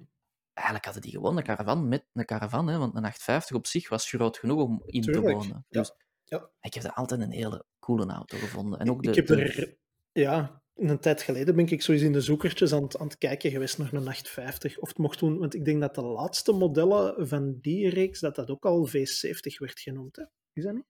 [0.59, 2.69] Eigenlijk hadden die gewoon een caravan met een caravan.
[2.69, 5.67] Hè, want een 850 op zich was groot genoeg om in te wonen.
[5.69, 5.93] Dus
[6.25, 6.51] ja.
[6.61, 8.79] ik heb dat altijd een hele coole auto gevonden.
[8.79, 9.77] En ook de, ik heb de- er...
[10.13, 13.51] Ja, een tijd geleden ben ik eens in de zoekertjes aan het, aan het kijken
[13.51, 14.79] geweest naar een 850.
[14.79, 18.35] Of het mocht toen, want ik denk dat de laatste modellen van die reeks, dat
[18.35, 20.17] dat ook al V70 werd genoemd.
[20.17, 20.25] Hè?
[20.53, 20.87] Is dat niet?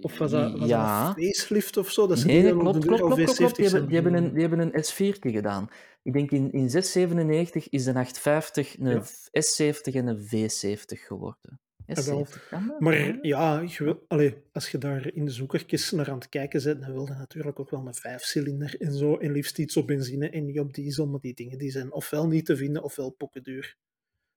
[0.00, 1.06] Of was dat, was ja.
[1.06, 2.06] dat een facelift of zo?
[2.06, 3.16] Dat Nee, klopt, klopt, klopt.
[3.16, 5.68] Die V70 hebben, die, hebben een, die hebben een S40 gedaan.
[6.06, 9.02] Ik denk in, in 697 is de 850 een Ja.
[9.02, 11.60] S70 en een V70 geworden.
[11.86, 12.26] Ah, wel.
[12.26, 12.80] S70, kan dat?
[12.80, 16.62] Maar ja, je wil, allee, als je daar in de zoekertjes naar aan het kijken
[16.62, 19.16] bent, dan wil je natuurlijk ook wel een vijfcilinder en zo.
[19.16, 22.26] En liefst iets op benzine en niet op diesel, maar die dingen die zijn ofwel
[22.26, 23.76] niet te vinden ofwel pokkenduur.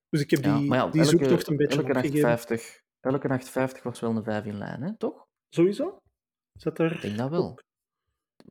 [0.09, 2.29] Dus ik heb Ja, die, ja, die elke, zoektocht een beetje elke opgegeven.
[2.29, 4.97] 850, elke 850 was wel een 5 in lijn, hè?
[4.97, 5.27] toch?
[5.49, 6.01] Sowieso?
[6.53, 6.93] Zat er...
[6.93, 7.59] Ik denk dat wel.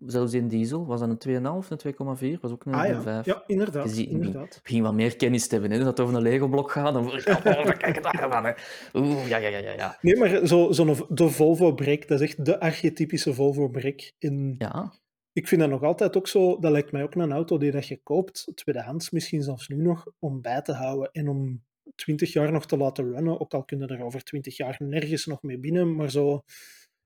[0.06, 1.18] Zelfs in diesel was dat een
[1.64, 3.24] 2,5, een 2,4, was ook een, Ah ja, 5.
[3.24, 3.88] ja inderdaad.
[3.88, 4.60] Je ziet- inderdaad.
[4.62, 5.70] begin wat meer kennis te hebben.
[5.70, 5.78] Hè?
[5.78, 7.26] Dat het over een Lego-blok gaat, dan word.
[7.28, 8.44] Oh, kijk daar man.
[8.44, 8.52] Hè.
[8.94, 9.98] Oeh, ja, ja, ja, ja.
[10.00, 14.12] Nee, maar zo, zo'n de Volvo Break, dat is echt de archetypische Volvo Break.
[14.18, 14.92] In, Ja,
[15.32, 17.86] Ik vind dat nog altijd ook zo, dat lijkt mij ook een auto die dat
[17.86, 21.62] je koopt, tweedehands misschien zelfs nu nog, om bij te houden en om
[21.94, 23.40] 20 jaar nog te laten runnen.
[23.40, 26.42] Ook al kunnen er over 20 jaar nergens nog mee binnen, maar zo,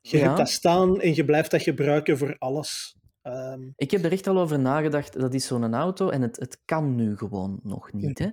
[0.02, 0.24] je Ja.
[0.24, 2.96] hebt dat staan en je blijft dat gebruiken voor alles.
[3.22, 5.20] Ehm, ik heb er echt al over nagedacht.
[5.20, 8.18] Dat is zo'n auto en het, het kan nu gewoon nog niet.
[8.18, 8.28] Hè?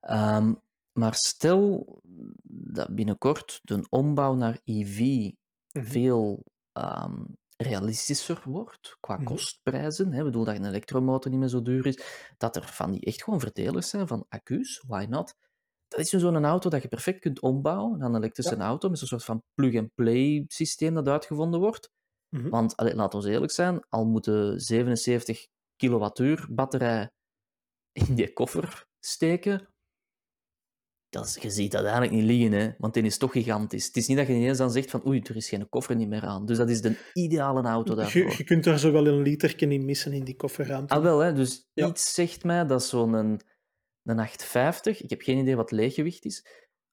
[0.00, 0.54] Ehm,
[0.92, 1.86] maar stel
[2.52, 4.98] dat binnenkort de ombouw naar EV
[5.72, 5.84] Mhm.
[5.86, 7.22] veel ehm,
[7.56, 9.24] realistischer wordt qua Mhm.
[9.24, 10.12] kostprijzen.
[10.12, 10.18] Hè?
[10.18, 12.02] Ik bedoel dat een elektromotor niet meer zo duur is.
[12.36, 14.82] Dat er van die echt gewoon verdelers zijn van accu's.
[14.86, 15.34] Why not?
[15.92, 18.98] Dat is nu zo'n auto dat je perfect kunt ombouwen naar een elektrische auto met
[18.98, 21.90] zo'n soort van plug-and-play systeem dat uitgevonden wordt.
[22.36, 22.48] mhm.
[22.48, 27.10] Want allee, laten we eerlijk zijn, al moeten 77 kilowattuur batterij
[27.92, 29.72] in die koffer steken,
[31.12, 32.70] dat is, je ziet dat eigenlijk niet liggen, hè?
[32.78, 33.86] want die is toch gigantisch.
[33.86, 36.08] Het is niet dat je ineens dan zegt van oei, er is geen koffer niet
[36.08, 36.46] meer aan.
[36.46, 38.30] Dus dat is de ideale auto daarvoor.
[38.30, 40.94] je, je kunt daar zo wel een literke in missen in die kofferruimte.
[40.94, 41.32] Ah, wel, hè?
[41.32, 41.86] dus Ja.
[41.86, 43.40] iets zegt mij dat zo'n
[44.04, 46.46] een, een 850, ik heb geen idee wat leeggewicht is,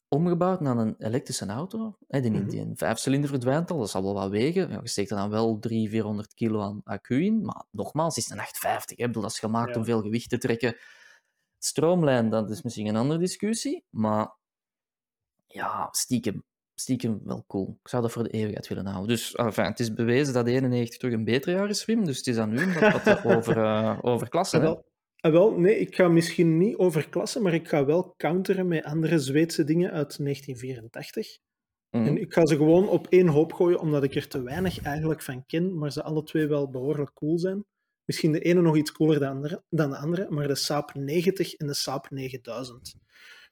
[0.08, 1.98] omgebouwd naar een elektrische auto.
[2.08, 2.48] Hè, die, Mhm.
[2.50, 4.70] die een vijfcilinder verdwijnt al, dat zal wel wat wegen.
[4.70, 8.26] Ja, je steekt er dan wel 300, 400 kilo aan accu in, maar nogmaals, het
[8.26, 8.98] is een 850.
[8.98, 9.04] Hè?
[9.04, 9.80] Ik bedoel, dat is gemaakt Ja.
[9.80, 10.78] om veel gewicht te trekken.
[11.58, 14.36] Stroomlijn, dat is misschien een andere discussie, maar
[15.48, 16.44] ja, stiekem,
[16.76, 17.78] stiekem wel cool.
[17.84, 19.08] Ik zou dat voor de eeuwigheid willen houden.
[19.16, 22.28] Dus enfin, het is bewezen dat 91 terug een beter jaar is, Wim, dus het
[22.28, 23.58] is aan u om dat over,
[24.52, 24.60] hè.
[24.60, 24.86] wel,
[25.20, 29.20] ah, wel, nee, ik ga misschien niet overklassen, maar ik ga wel counteren met andere
[29.20, 31.38] Zweedse dingen uit 1984.
[31.90, 32.06] Mhm.
[32.06, 35.22] En ik ga ze gewoon op één hoop gooien, omdat ik er te weinig eigenlijk
[35.22, 37.66] van ken, maar ze alle twee wel behoorlijk cool zijn.
[38.06, 40.94] Misschien de ene nog iets cooler dan de andere, dan de andere maar de Saab
[40.94, 42.96] 90 en de Saab 9000.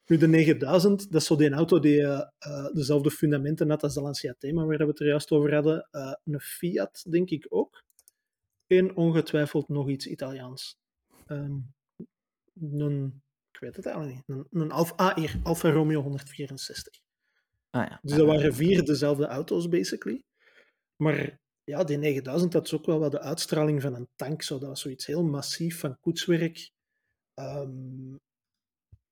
[0.06, 3.94] Nu, de 9000, dat is zo die auto die eh, eh, dezelfde fundamenten had als
[3.94, 5.88] de Lancia Thema, waar we het er juist over hadden.
[5.92, 7.84] Eh, een Fiat, denk ik ook.
[8.68, 10.78] En ongetwijfeld nog iets Italiaans.
[11.28, 11.60] Ehm,
[12.60, 14.38] een, ik weet het eigenlijk niet.
[14.38, 17.00] Een, een Alfa, ah, hier, Alfa Romeo 164.
[17.70, 18.00] Ah, ja.
[18.02, 20.24] Dus dat waren vier dezelfde auto's, basically.
[20.96, 24.42] Maar ja, die 9000 had ook wel wat de uitstraling van een tank.
[24.42, 24.60] Zo.
[24.60, 26.72] Dat was zoiets heel massief van koetswerk.
[27.34, 28.16] Ehm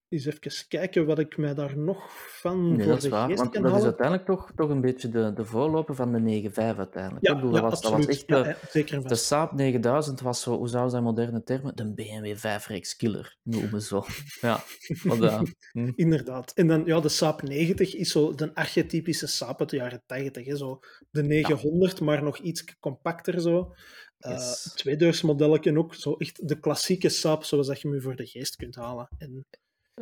[0.10, 3.36] eens even kijken wat ik mij daar nog van Nee, voor dat is de waar.
[3.36, 7.26] Want dat is uiteindelijk toch, toch een beetje de, de voorloper van de 9.5 uiteindelijk.
[7.26, 8.06] Ja, Ik bedoel, ja, dat, was, dat absoluut.
[8.06, 9.16] was echt Ja, de, zeker de.
[9.16, 14.04] Saab 9000 was zo, hoe zou in moderne termen, de BMW 5-reeks killer noemen zo.
[14.42, 14.64] Ja,
[15.04, 15.42] want, eh,
[15.72, 15.92] hm.
[15.96, 16.52] Inderdaad.
[16.52, 20.46] En dan, ja, de Saab 90 is zo de archetypische Saab uit de jaren 80.
[20.46, 20.58] Hè?
[20.58, 20.80] Zo
[21.12, 23.74] de 900, maar nog iets compacter zo.
[24.20, 24.74] Uh, Yes.
[24.76, 25.96] Tweedeursmodelletje ook.
[25.96, 29.08] Zo echt de klassieke Saab, zoals dat je me voor de geest kunt halen.
[29.18, 29.46] En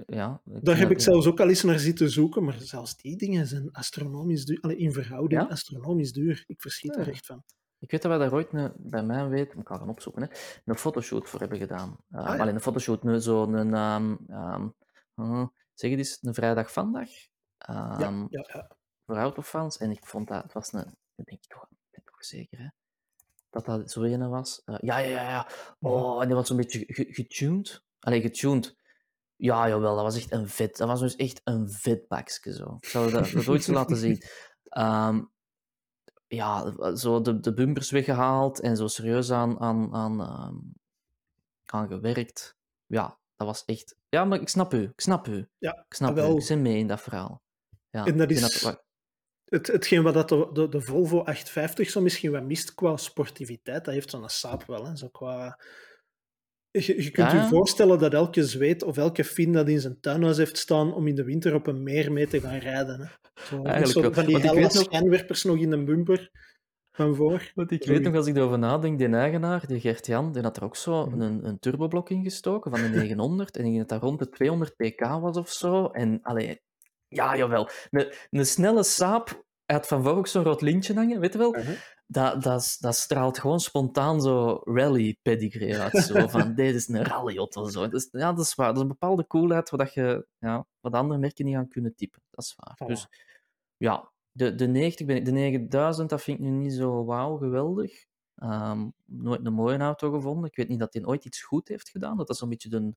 [0.06, 1.04] ja, daar heb ik ja.
[1.04, 4.58] zelfs ook al eens naar zitten zoeken, maar zelfs die dingen zijn astronomisch duur.
[4.62, 5.48] Allee, in verhouding Ja?
[5.48, 6.44] astronomisch duur.
[6.48, 7.44] Ik verschiet er echt van.
[7.80, 10.28] Ik weet dat we daar ooit, een, bij mij weet, ik kan gaan opzoeken, hè,
[10.66, 11.98] een fotoshoot voor hebben gedaan.
[12.12, 12.42] Uh, Ah, ja.
[12.42, 14.74] Alleen een fotoshoot, zo'n, um, um,
[15.16, 17.10] uh, zeg het eens, een vrijdag vandaag.
[17.70, 18.72] Um, ja, ja.
[19.06, 19.78] voor autofans.
[19.78, 22.60] En ik vond dat, het was een, dat denk ik toch, ik ben toch zeker,
[22.60, 22.68] hè,
[23.50, 24.62] dat dat zo ene was.
[24.66, 25.48] Uh, ja, ja, ja, ja.
[25.80, 27.84] Oh, en die was zo'n beetje ge- getuned.
[28.00, 28.76] Allee, getuned.
[29.36, 30.78] Ja, jawel, dat was echt een vet.
[30.78, 32.76] Dat was dus echt een vet bakje zo.
[32.80, 34.24] Ik zou dat, dat ooit zo laten zien.
[34.78, 35.32] Um,
[36.28, 40.74] ja, zo de, de bumpers weggehaald en zo serieus aan, aan, aan, um,
[41.66, 42.56] aan gewerkt.
[42.86, 43.96] Ja, dat was echt...
[44.10, 44.82] Ja, maar ik snap u.
[44.84, 45.50] Ik snap u.
[45.58, 46.32] Ja, ik snap wel.
[46.34, 46.36] u.
[46.36, 47.42] Ik zit mee in dat verhaal.
[47.90, 48.84] Ja, En dat is- dat-
[49.46, 53.86] Het, hetgeen wat dat de, de, de Volvo 850 zo misschien wat mist qua sportiviteit,
[53.86, 54.86] dat heeft zo'n Saab wel.
[54.86, 54.96] Hè?
[54.96, 55.60] Zo qua...
[56.80, 57.42] je, je kunt ja.
[57.42, 61.08] je voorstellen dat elke Zweed of elke Fin dat in zijn tuinhuis heeft staan om
[61.08, 63.00] in de winter op een meer mee te gaan rijden.
[63.00, 63.06] Hè?
[63.44, 66.32] Zo, Eigenlijk van die helle schijnwerpers nog in de bumper.
[66.92, 67.52] van voor.
[67.56, 70.64] Want ik weet nog, als ik erover nadenk, die eigenaar, die Gert-Jan, die had er
[70.64, 71.22] ook zo Mhm.
[71.22, 73.58] een, een turboblok in gestoken van de 900.
[73.58, 75.86] en ik denk dat dat rond de 200 pk was of zo.
[75.88, 76.62] En, allee,
[77.08, 77.70] ja, jawel.
[77.90, 79.30] Een, een snelle saap,
[79.66, 81.56] hij had van voor ook zo'n rood lintje hangen, weet je wel?
[81.58, 81.76] Uh-huh.
[82.06, 85.98] Dat, dat, dat straalt gewoon spontaan zo rally pedigree uit.
[86.04, 87.70] Zo van, dit is een rallyauto.
[87.70, 87.88] Zo.
[87.88, 88.68] Dus, ja, dat is waar.
[88.68, 92.22] Dat is een bepaalde coolheid dat je, ja, wat andere merken niet gaan kunnen typen.
[92.30, 92.78] Dat is waar.
[92.84, 92.88] Voilà.
[92.88, 93.08] Dus
[93.78, 97.38] ja, de, de 90 ben ik, de 9000, dat vind ik nu niet zo wauw,
[97.38, 98.06] geweldig.
[98.36, 100.50] Ehm, nooit een mooie auto gevonden.
[100.50, 102.18] Ik weet niet dat hij ooit iets goed heeft gedaan.
[102.18, 102.94] Dat dat zo'n beetje de,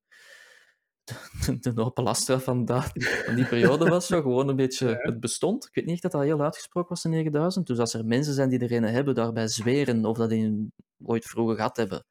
[1.60, 4.06] de, de Astra van, dat, van die periode was.
[4.06, 4.20] Zo.
[4.22, 4.96] Gewoon een beetje, Ja.
[4.96, 5.64] het bestond.
[5.64, 7.66] Ik weet niet echt dat dat heel uitgesproken was, de 9000.
[7.66, 10.70] Dus als er mensen zijn die er een hebben, daarbij zweren of dat die
[11.04, 12.04] ooit vroeger gehad hebben,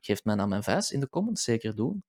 [0.00, 2.02] geef mij naar mijn vijs in de comments, zeker doen.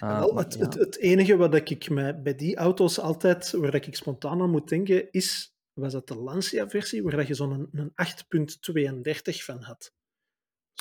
[0.00, 0.60] Wel, maar het, ja.
[0.60, 4.50] het, het enige wat ik me bij die auto's altijd, waar dat ik spontaan aan
[4.50, 9.02] moet denken, is, was dat de Lancia-versie, waar dat je zo'n een, een
[9.34, 9.92] 8.32 van had.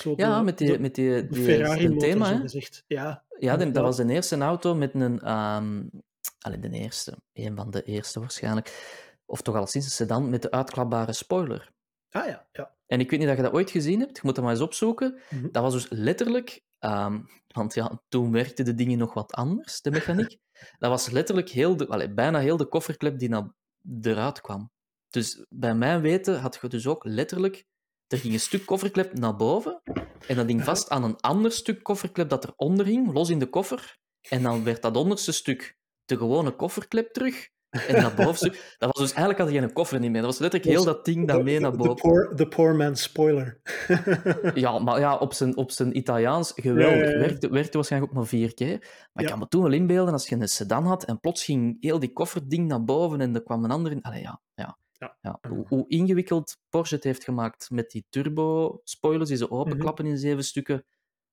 [0.01, 2.43] Zo ja, met die, de- met die, die Ferrari-motor, thema.
[2.87, 5.19] Ja, Ja, de- dat was de eerste auto met een...
[5.19, 5.81] ehm
[6.39, 7.17] allee, de eerste.
[7.33, 8.99] Een van de eerste waarschijnlijk.
[9.25, 11.71] Of toch al sinds een sedan met de uitklapbare spoiler.
[12.09, 12.75] Ah ja, ja.
[12.85, 14.15] En ik weet niet dat je dat ooit gezien hebt.
[14.15, 15.19] Je moet dat maar eens opzoeken.
[15.29, 15.47] Mhm.
[15.51, 16.61] Dat was dus letterlijk...
[16.79, 20.37] ehm, want ja, toen werkten de dingen nog wat anders, de mechaniek.
[20.79, 23.51] dat was letterlijk heel de, allee, bijna heel de kofferklep die naar,
[24.01, 24.71] eruit kwam.
[25.09, 27.65] Dus bij mijn weten had je dus ook letterlijk...
[28.11, 29.81] Er ging een stuk kofferklep naar boven
[30.27, 33.49] en dat hing vast aan een ander stuk kofferklep dat eronder hing, los in de
[33.49, 33.97] koffer.
[34.29, 37.49] En dan werd dat onderste stuk de gewone kofferklep terug.
[37.87, 40.21] En dat bovenste, dat was dus eigenlijk had je geen koffer niet meer.
[40.21, 41.95] Dat was letterlijk heel dat ding dat mee naar The boven.
[41.95, 43.61] poor, the poor man spoiler.
[44.53, 46.99] Ja, maar ja, op zijn, op zijn Italiaans geweldig.
[46.99, 47.17] Ja, ja, ja.
[47.17, 48.79] Werkte, werkte waarschijnlijk ook maar vier keer.
[49.13, 51.77] Maar ik kan me toen wel inbeelden als je een sedan had en plots ging
[51.79, 54.01] heel die kofferding naar boven en er kwam een ander in.
[54.01, 54.77] Allee, ja, ja.
[55.01, 55.17] Ja.
[55.21, 55.39] ja.
[55.49, 60.43] Hoe, hoe ingewikkeld Porsche het heeft gemaakt met die turbo-spoilers die ze openklappen in zeven
[60.43, 60.85] stukken,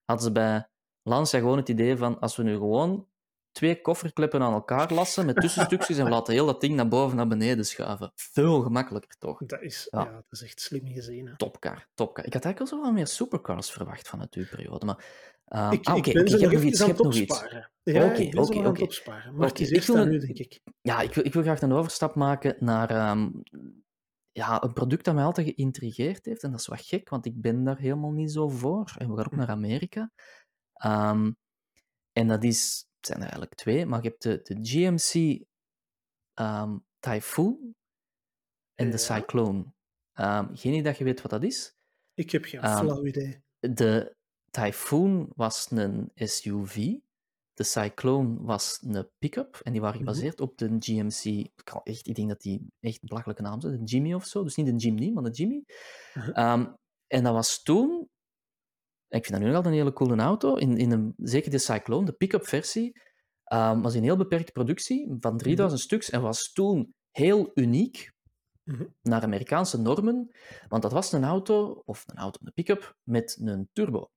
[0.05, 0.69] hadden ze bij
[1.03, 3.09] Lancia gewoon het idee van als we nu gewoon
[3.53, 7.17] twee kofferkleppen aan elkaar lassen met tussenstukjes en we laten heel dat ding naar boven
[7.17, 8.13] naar beneden schuiven.
[8.15, 9.47] Veel gemakkelijker, toch?
[9.47, 10.01] Dat is, Ja.
[10.01, 10.13] ja.
[10.13, 11.27] dat is echt slim gezien.
[11.27, 11.37] Hè.
[11.37, 12.27] Topcar, topcar.
[12.27, 15.05] Ik had eigenlijk wel zo wat meer supercars verwacht van de periode, maar...
[15.45, 17.15] ehm, Ik, ah, ik oké, ben oké, ze je nog iets, aan je het hebt
[17.15, 17.43] nog iets.
[17.43, 18.87] Oké, ik oké, oké.
[19.33, 20.61] Maar het is ik eerst aan nu, denk ik.
[20.81, 23.29] Ja, ik wil, ik wil graag een overstap maken naar ehm,
[24.33, 26.43] ja, een product dat mij altijd geïntrigeerd heeft.
[26.43, 28.95] En dat is wat gek, want ik ben daar helemaal niet zo voor.
[28.99, 30.11] En we gaan ook naar Amerika.
[30.73, 31.31] Ehm,
[32.13, 32.87] en dat is...
[32.99, 35.45] Het zijn er eigenlijk twee, maar je hebt de, de GMC
[36.35, 37.75] ehm, Typhoon
[38.75, 38.99] en de.
[38.99, 39.73] Cyclone.
[40.13, 41.77] Ehm, geen idee dat je weet wat dat is.
[42.15, 43.43] Ik heb geen Ehm, flauw idee.
[43.59, 44.17] De
[44.51, 46.75] Typhoon was een SUV.
[47.53, 49.61] De Cyclone was een pick-up.
[49.63, 50.09] En die waren Mhm.
[50.09, 51.25] gebaseerd op de GMC.
[51.25, 53.63] Ik, echt, ik denk dat die echt een belachelijke naam is.
[53.63, 54.43] De Jimmy of zo.
[54.43, 55.65] Dus niet de Jimny, maar de Jimmy.
[57.07, 58.09] En dat was toen...
[59.09, 60.55] Ik vind dat nu nog altijd een hele coole auto.
[60.55, 63.01] In, in een, zeker de Cyclone, de pick-up versie,
[63.45, 66.11] ehm, was in heel beperkte productie van 3000 stuks.
[66.11, 68.17] En was toen heel uniek
[68.65, 68.85] Mhm.
[69.03, 70.31] naar Amerikaanse normen,
[70.69, 74.11] want dat was een auto, of een auto, een pick-up, met een turbo.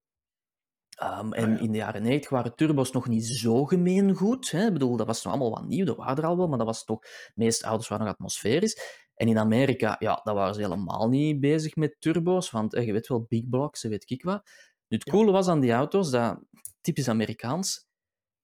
[0.98, 1.60] Ehm, en Ah, ja.
[1.64, 4.52] in de jaren 90 waren turbo's nog niet zo gemeengoed.
[4.52, 4.66] Hè?
[4.68, 6.68] Ik bedoel, dat was nog allemaal wat nieuw, dat waren er al wel, maar dat
[6.68, 7.00] was toch...
[7.02, 9.06] De meeste auto's waren nog atmosferisch.
[9.14, 12.92] En in Amerika, ja, daar waren ze helemaal niet bezig met turbo's, want eh, je
[12.92, 14.50] weet wel, big blocks, ze weet ik wat.
[14.92, 16.40] Nu, het coole was aan die auto's, dat,
[16.82, 17.88] typisch Amerikaans,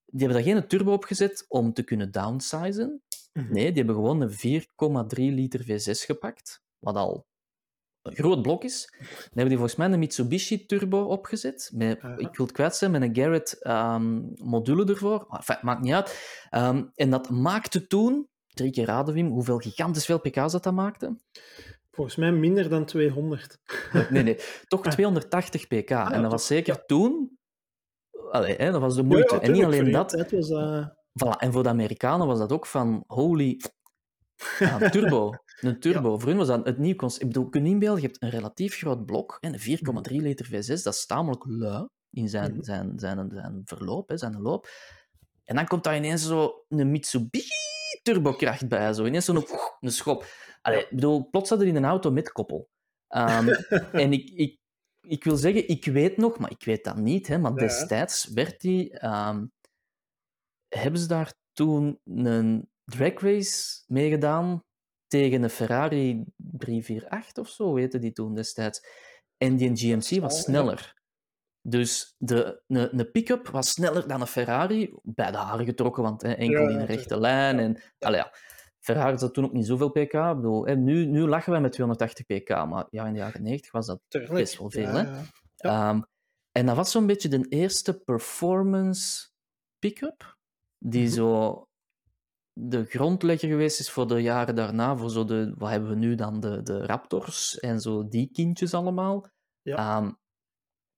[0.06, 3.02] die hebben daar geen turbo op gezet om te kunnen downsizen.
[3.34, 3.54] Mhm.
[3.54, 7.28] Nee, die hebben gewoon een 4,3 liter V6 gepakt, wat al
[8.02, 8.88] een groot blok is.
[8.98, 12.92] Dan hebben die volgens mij een Mitsubishi Turbo opgezet, met, ik wil het kwijt zijn,
[12.92, 15.28] met een Garrett ehm, module ervoor.
[15.30, 16.46] Enfin, maakt niet uit.
[16.50, 20.74] Ehm, en dat maakte toen, drie keer raden Wim, hoeveel gigantisch veel pk's dat dat
[20.74, 21.18] maakte?
[21.98, 23.58] Volgens mij minder dan 200.
[24.10, 25.92] Nee, nee, toch 280 pk.
[25.92, 26.84] Ah, en dat was zeker ja.
[26.86, 27.38] toen...
[28.32, 29.36] Allee, hè, dat was de moeite.
[29.36, 30.96] ja, en niet alleen dat, tijd was dat...
[30.96, 33.62] Voilà, en voor de Amerikanen was dat ook van holy.
[34.60, 35.34] Een turbo.
[35.62, 36.18] Een turbo.
[36.18, 37.22] Voor hun was dat het nieuw concept.
[37.22, 39.78] Ik bedoel, kun je inbeelden, je hebt een relatief groot blok, en een
[40.10, 42.64] 4,3 liter V6, dat is tamelijk lui in zijn, Mhm.
[42.64, 44.68] zijn, zijn, zijn verloop, hè, zijn loop.
[45.44, 49.46] En dan komt daar ineens zo een Mitsubishi turbokracht bij, zo ineens zo'n
[49.80, 50.26] een schop.
[50.68, 52.70] Allee, ik bedoel, plots hadden die een auto met koppel.
[53.08, 53.48] Ehm,
[54.04, 54.60] en ik, ik,
[55.02, 57.58] ik wil zeggen, ik weet nog, maar ik weet dat niet, hè, maar Ja.
[57.58, 59.00] destijds werd die...
[59.00, 59.46] ehm,
[60.68, 64.64] hebben ze daar toen een drag race meegedaan
[65.08, 68.86] tegen een Ferrari 348 of zo, weten die toen destijds.
[69.38, 70.42] En die GMC was ja.
[70.42, 70.96] sneller.
[71.62, 76.32] Dus de, een, pick-up was sneller dan een Ferrari, bij de haren getrokken, want hè,
[76.32, 77.60] enkel Ja, in een rechte lijn.
[77.60, 78.34] En, allee, ja,
[78.88, 80.14] Ferrari zat toen ook niet zoveel pk.
[80.14, 83.44] Ik bedoel, hè, nu, nu lachen wij met 280 pk, maar ja, in de jaren
[83.44, 84.34] 90 was dat Tuurlijk.
[84.34, 84.82] best wel veel.
[84.82, 85.22] Ja, hè?
[85.56, 85.90] ja.
[85.90, 86.02] Ehm,
[86.52, 89.30] en dat was zo'n beetje de eerste performance
[89.80, 90.38] pick-up,
[90.78, 91.12] die Mhm.
[91.14, 91.62] zo
[92.54, 96.16] de grondlegger geweest is voor de jaren daarna, voor zo de, wat hebben we nu
[96.16, 99.26] dan, de, de Raptors en zo die kindjes allemaal.
[99.62, 100.00] Ja.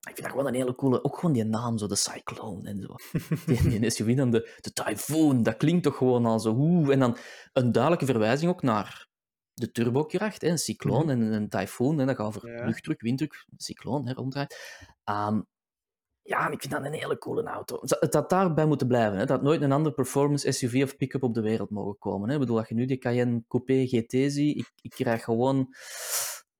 [0.09, 2.81] Ik vind dat gewoon een hele coole, ook gewoon die naam, zo de Cyclone en
[2.81, 2.95] zo.
[3.45, 6.91] Die, die SUV dan de, de Typhoon, dat klinkt toch gewoon al zo, oeh.
[6.91, 7.17] En dan
[7.53, 9.07] een duidelijke verwijzing ook naar
[9.53, 11.09] de turbokracht, een cycloon Mhm.
[11.09, 12.65] en een tyfoon, en dat gaat over Ja.
[12.65, 14.57] luchtdruk, winddruk, cycloon, hè, ronddraait.
[15.03, 15.41] Ehm,
[16.21, 17.77] ja, ik vind dat een hele coole auto.
[17.81, 19.17] Het had daarbij moeten blijven.
[19.17, 19.25] Hè.
[19.25, 22.27] Dat nooit een andere performance SUV of pick-up op de wereld mogen komen.
[22.27, 22.33] Hè.
[22.33, 25.73] Ik bedoel, als je nu die Cayenne Coupé GT ziet, ik, ik krijg gewoon...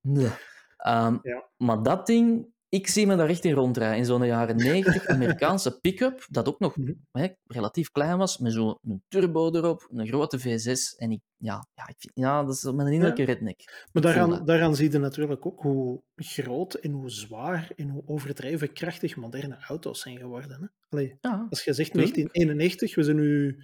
[0.02, 0.30] Nee.
[0.78, 1.50] Ehm, Ja.
[1.58, 3.98] Maar dat ding, ik zie me daar echt in rondrijden.
[3.98, 6.92] In zo'n jaren 90 Amerikaanse pick-up, dat ook nog Mhm.
[7.12, 8.78] hè, relatief klein was, met zo'n
[9.08, 10.96] turbo erop, een grote V6.
[10.98, 13.88] En ik, ja, ja, ik vind, ja dat is met een innerlijke redneck.
[13.92, 18.74] Maar daaraan, daaraan zie je natuurlijk ook hoe groot en hoe zwaar en hoe overdreven
[18.74, 20.62] krachtig moderne auto's zijn geworden.
[20.62, 20.68] Hè?
[20.90, 22.14] Allee, Ja, als je zegt Tuurlijk.
[22.16, 23.60] 1991, we zijn nu...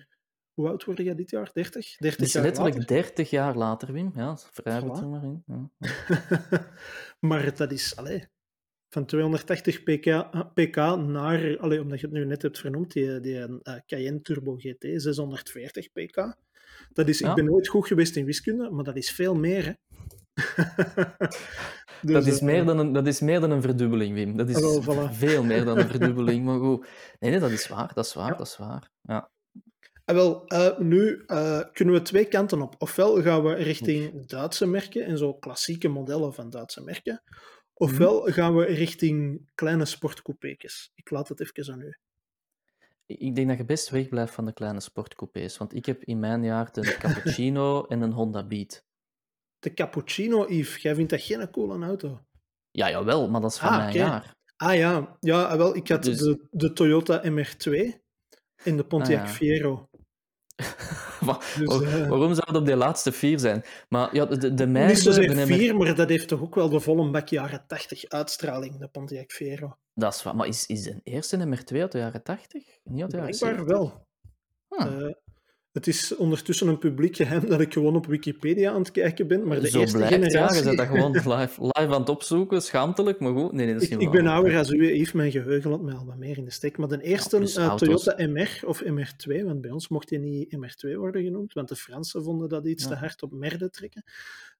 [0.54, 1.50] Hoe oud word je dit jaar?
[1.54, 1.98] 30?
[1.98, 2.96] 30 het is jaar letterlijk later?
[2.96, 4.12] 30 jaar later, Wim.
[4.15, 4.63] Ja, het Voilà.
[5.02, 5.44] er maar in.
[5.46, 5.70] Ja.
[7.30, 7.96] maar dat is...
[7.96, 8.28] Allee,
[8.95, 11.58] van 280 pk, pk naar...
[11.58, 15.91] Allee, omdat je het nu net hebt vernoemd, die, die eh, Cayenne Turbo GT, 640
[15.91, 16.36] pk.
[16.93, 17.29] Dat is, Ja.
[17.29, 19.65] Ik ben nooit goed geweest in wiskunde, maar dat is veel meer.
[19.65, 19.73] Hè?
[22.01, 24.38] Dus, dat, is eh, meer dan een, dat is meer dan een verdubbeling, Wim.
[24.38, 25.12] Dat is voilà.
[25.12, 26.45] veel meer dan een verdubbeling.
[26.45, 26.88] Maar goed.
[27.19, 27.91] Nee, nee, dat is waar.
[27.93, 28.31] Dat is waar.
[28.31, 28.38] Ja.
[28.38, 28.89] Dat is waar.
[29.01, 29.29] Ja.
[30.05, 31.25] Ah, wel, eh, nu
[31.73, 32.75] kunnen we twee kanten op.
[32.77, 37.23] Ofwel gaan we richting Duitse merken en zo klassieke modellen van Duitse merken.
[37.77, 38.31] Ofwel Mhm.
[38.31, 40.91] gaan we richting kleine sportcoupé's.
[40.95, 41.97] Ik laat het even aan u.
[43.05, 45.57] Ik denk dat je best wegblijft van de kleine sportcoupés.
[45.57, 48.83] Want ik heb in mijn jaar een Cappuccino en een Honda Beat.
[49.59, 52.21] De Cappuccino, Yves, jij vindt dat geen coole auto?
[52.71, 54.35] Ja, jawel, maar dat is van Ah, mijn jaar.
[54.55, 57.99] Ah ja, ja ah, wel, ik had Dus- de, de Toyota MR2
[58.63, 59.33] en de Pontiac Ah, ja.
[59.33, 59.89] Fiero.
[61.58, 63.63] Dus, eh, Waarom zou het op die laatste vier zijn?
[63.89, 66.80] Maar ja, de, de Niet zozeer de vier, maar dat heeft toch ook wel de
[66.80, 69.78] volle bak jaren 80 uitstraling, de Pontiac Fiero.
[69.93, 70.36] Dat is waar.
[70.36, 72.63] Maar is, is een eerste MR2 uit de jaren 80?
[72.84, 73.65] Niet uit de jaren Blijkbaar 70?
[73.65, 74.08] wel.
[74.69, 75.12] Eh,
[75.75, 79.47] het is ondertussen een publiek geheim dat ik gewoon op Wikipedia aan het kijken ben,
[79.47, 80.21] maar de Zo eerste blijkt, ja.
[80.21, 80.63] Je generatie...
[80.63, 82.61] bent dat gewoon live, live aan het opzoeken.
[82.61, 83.51] Schaamtelijk, maar goed.
[83.51, 85.93] Nee, nee, dat is ik, ik ben ouder als u, Yves, mijn geheugen laat mij
[85.93, 86.77] al wat meer in de steek.
[86.77, 87.75] Maar de eerste eh.
[87.75, 91.75] Toyota MR, of MR2, want bij ons mocht die niet MR2 worden genoemd, want de
[91.75, 92.89] Fransen vonden dat iets Ja.
[92.89, 94.03] te hard op merde trekken.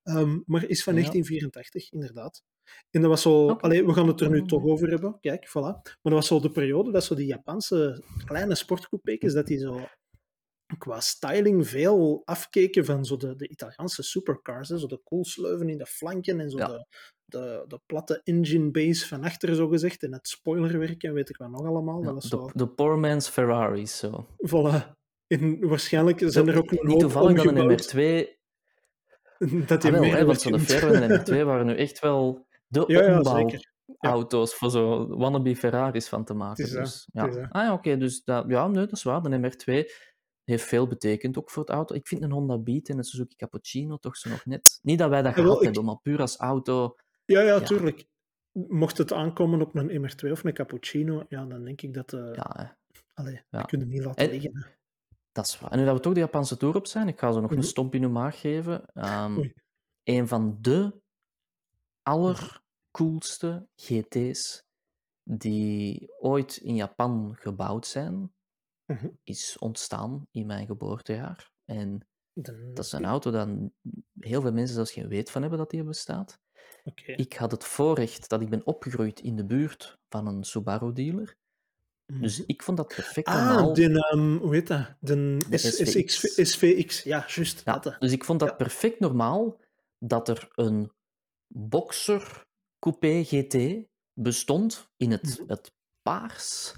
[0.04, 1.00] Ehm, maar is van Ja.
[1.00, 2.44] 1984, inderdaad.
[2.92, 3.50] En dat was zo...
[3.50, 4.46] Allee, we gaan het er nu Ja.
[4.46, 5.18] toch over hebben.
[5.22, 5.54] Kijk, voilà.
[5.82, 9.80] Maar dat was zo de periode dat zo die Japanse kleine sportcoupé's, dat die zo
[10.78, 14.70] qua styling veel afkeken van zo de, de Italiaanse supercars.
[14.70, 14.78] Hè?
[14.80, 16.68] Zo de koelsleuven in de flanken en zo Ja.
[16.68, 16.86] de,
[17.26, 20.04] de, de platte engine base van achter, zo gezegd.
[20.04, 22.00] En het spoilerwerk en weet ik wat nog allemaal.
[22.00, 24.28] Ja, dat was de, de poor man's Ferraris, zo.
[24.48, 24.94] Voilà.
[25.28, 28.34] En waarschijnlijk zijn er ook een Niet toevallig dat een omgebouwd MR2...
[29.68, 30.60] dat die Ah, wel, hè, want de.
[30.60, 33.72] Ferro en de MR2 waren nu echt wel de Ja, ja, ombouw zeker.
[34.00, 36.70] auto's voor zo wannabe Ferraris van te maken.
[36.72, 37.24] Dus, ja.
[37.50, 39.22] Ah ja, oké, dus dat, ja, nee, dat is waar.
[39.22, 39.92] De MR2
[40.46, 41.96] heeft veel betekend ook voor het auto.
[41.96, 44.80] Ik vind een Honda Beat en een Suzuki Cappuccino toch zo nog net...
[44.82, 46.96] Niet dat wij dat Ja, gehad ik- hebben, maar puur als auto...
[47.26, 47.60] Ja, ja, Ja.
[47.60, 48.06] tuurlijk.
[48.52, 52.14] Mocht het aankomen op een MR2 of een cappuccino, ja, dan denk ik dat...
[52.14, 52.78] eh Ja,
[53.14, 53.44] allee, Ja.
[53.50, 54.66] dat kun je niet laten En- liggen.
[55.32, 55.72] dat is waar.
[55.72, 57.60] En nu dat we toch de Japanse Tour op zijn, ik ga zo nog Mhm.
[57.60, 58.86] een stomp in uw maag geven.
[58.94, 59.50] Ehm,
[60.04, 61.02] een van de
[62.04, 64.64] allercoolste GT's
[65.24, 68.34] die ooit in Japan gebouwd zijn,
[68.86, 69.08] Mhm.
[69.24, 71.52] is ontstaan in mijn geboortejaar.
[71.66, 72.08] En
[72.74, 73.50] dat is een auto dat
[74.20, 76.40] heel veel mensen zelfs geen weet van hebben dat die bestaat.
[77.06, 81.36] Ik had het voorrecht dat ik ben opgegroeid in de buurt van een Subaru-dealer.
[82.06, 83.38] Dus ik vond dat perfect Mhm.
[83.38, 84.96] Ah, de, hoe heet dat?
[85.00, 85.38] De,
[86.44, 87.04] SVX.
[87.04, 87.62] Ja, juist.
[87.66, 88.56] Ja, dus ik vond dat Ja.
[88.56, 89.60] perfect normaal
[90.00, 90.92] dat er een
[91.48, 92.46] Boxer
[92.80, 95.50] Coupé GT bestond in het, Mhm.
[95.50, 96.74] het paars.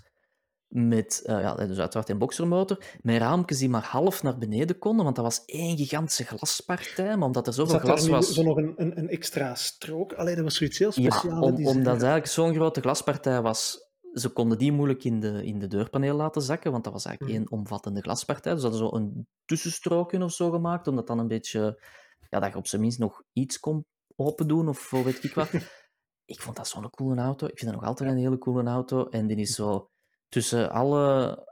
[0.70, 5.04] Met, eh, ja, dus uiteraard een boxermotor, met raampjes die maar half naar beneden konden,
[5.04, 8.34] want dat was één gigantische glaspartij, maar omdat er zoveel Zat glas nu was...
[8.34, 10.13] zo nog een, een, een extra strook?
[10.13, 11.46] Allee, dat was zoiets heel Ja, speciaals.
[11.46, 15.60] om, omdat het eigenlijk zo'n grote glaspartij was, ze konden die moeilijk in de, in
[15.60, 17.44] de deurpaneel laten zakken, want dat was eigenlijk Mhm.
[17.50, 18.52] één omvattende glaspartij.
[18.54, 21.82] Dus ze hadden zo een tussenstrookje of zo gemaakt, omdat dan een beetje,
[22.30, 25.50] ja, dat je op zijn minst nog iets kon open doen, of weet ik wat.
[26.26, 27.46] ik vond dat zo'n coole auto.
[27.48, 29.06] Ik vind dat nog altijd een hele coole auto.
[29.10, 29.90] En die is zo
[30.28, 31.46] tussen alle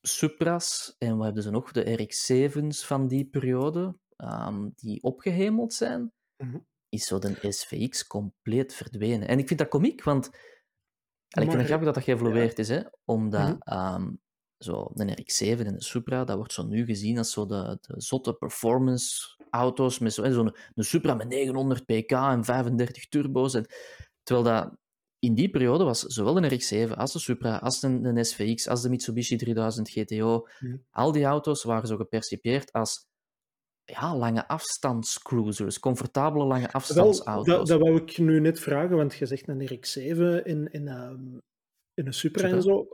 [0.00, 1.72] Supra's, en wat hebben ze nog?
[1.72, 6.12] De RX-7's van die periode, ehm, die opgehemeld zijn,
[6.44, 6.58] Mhm.
[6.88, 9.28] is zo de SVX compleet verdwenen.
[9.28, 12.58] En ik vind dat komiek, want allee, ik vind Maar- het grappig dat dat geëvolueerd
[12.58, 14.10] is, hè, omdat ehm,
[14.58, 18.00] zo een RX-7 en een Supra, dat wordt zo nu gezien als zo de, de
[18.00, 23.54] zotte performance auto's, met zo- hè, zo'n een Supra met 900 pk en 35 turbo's.
[23.54, 23.66] En,
[24.22, 24.76] terwijl dat
[25.18, 28.88] in die periode was zowel een RX-7 als de Supra, als een, SVX, als de
[28.88, 30.46] Mitsubishi 3000 GTO,
[30.90, 33.06] al die auto's waren zo gepercipieerd als
[33.84, 37.46] ja, lange afstandscruisers, comfortabele lange Wel, afstandsauto's.
[37.46, 41.38] dat, dat wou ik nu net vragen, want je zegt een RX-7 in, in, ehm,
[41.94, 42.88] in een Supra en zo.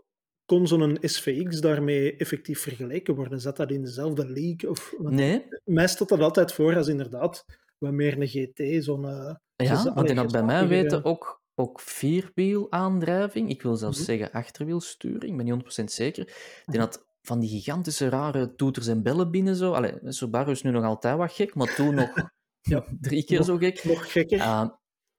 [0.45, 3.41] Kon zo'n SVX daarmee effectief vergeleken worden?
[3.41, 4.71] Zat dat in dezelfde league?
[4.71, 7.45] Of, Nee, Mij stelt dat altijd voor als inderdaad
[7.79, 9.05] wat meer een GT, zo'n...
[9.05, 13.51] eh, ja, want allee, had bij mij weten ook, ook vierwielaandrijving.
[13.51, 14.07] Ik wil zelfs Mhm.
[14.07, 16.35] zeggen achterwielsturing, ik ben niet 100% zeker.
[16.65, 19.73] Die had van die gigantische rare toeters en bellen binnen zo.
[19.73, 22.13] Allee, Subaru is nu nog altijd wat gek, maar toen nog
[22.61, 22.85] Ja.
[23.01, 23.85] drie keer Nog- zo gek.
[23.85, 24.39] Nog gekker.
[24.39, 24.69] Uh,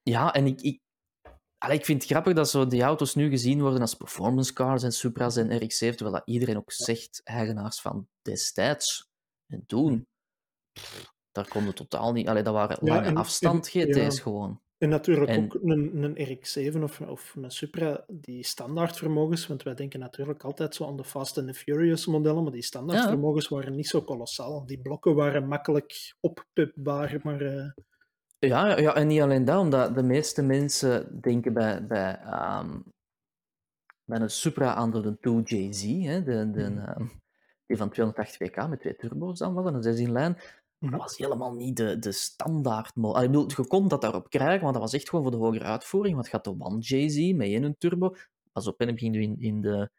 [0.02, 0.80] ja, en ik, ik,
[1.58, 4.82] allee, ik vind het grappig dat zo die auto's nu gezien worden als performance cars
[4.82, 9.08] en Supra's en RX-7, terwijl dat iedereen ook zegt, eigenaars van destijds
[9.46, 10.06] en toen.
[10.72, 12.28] pff, Daar konden totaal niet...
[12.28, 14.22] Allee, dat waren Ja, lange en- afstand GT's ja.
[14.22, 14.62] gewoon.
[14.84, 19.74] En natuurlijk En- ook een, een RX-7 of, of een Supra, die standaardvermogens, want wij
[19.74, 23.74] denken natuurlijk altijd zo aan de Fast and the Furious modellen, maar die standaardvermogens waren
[23.74, 24.66] niet zo kolossaal.
[24.66, 27.70] Die blokken waren makkelijk oppupbaar, maar eh,
[28.38, 32.78] Ja, ja, ja, en niet alleen dat, omdat de meeste mensen denken bij, bij, ehm,
[34.04, 36.78] bij een Supra aan de 2JZ, hè, de, de, Mhm.
[36.78, 37.06] ehm,
[37.66, 40.36] die van 280 pk met twee turbo's dan was, en een 6 in lijn.
[40.78, 40.90] Mhm.
[40.92, 44.30] Dat was helemaal niet de, de standaard mo- Allee, Ik bedoel, je kon dat daarop
[44.30, 46.14] krijgen, maar dat was echt gewoon voor de hogere uitvoering.
[46.14, 48.14] Want had de One JZ met één turbo.
[48.52, 49.90] Pas op, en dan ging je in, in de...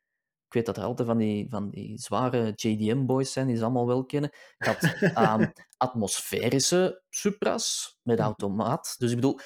[0.48, 3.88] Ik weet dat er altijd van die, van die zware JDM-boys zijn, die ze allemaal
[3.88, 4.30] wel kennen.
[4.58, 5.48] Had ehm,
[5.78, 8.26] atmosferische Supras met Mhm.
[8.26, 8.96] automaat.
[8.98, 9.40] Dus ik bedoel...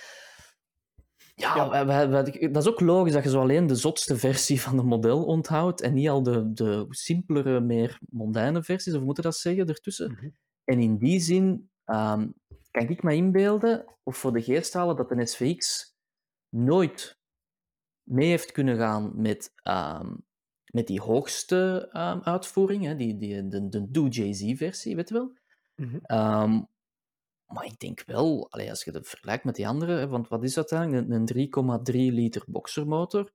[1.35, 1.83] Ja,
[2.49, 5.81] dat is ook logisch dat je zo alleen de zotste versie van het model onthoudt
[5.81, 10.11] en niet al de, de simpelere, meer mondaine versies, of moet je dat zeggen, ertussen.
[10.11, 10.29] Mhm.
[10.69, 12.27] En in die zin ehm,
[12.71, 15.93] kan ik me inbeelden, of voor de geest halen, dat een SVX
[16.49, 17.19] nooit
[18.03, 20.15] mee heeft kunnen gaan met, ehm,
[20.71, 25.37] met die hoogste ehm, uitvoering, hè, die, die, de, de Do Jay-Z-versie, weet je wel.
[25.75, 26.63] Mhm.
[27.45, 30.43] Maar ik denk wel, allee, als je het vergelijkt met die andere, hè, want wat
[30.43, 31.09] is dat eigenlijk?
[31.09, 31.27] Een, een
[31.91, 33.31] 3,3 liter boxermotor.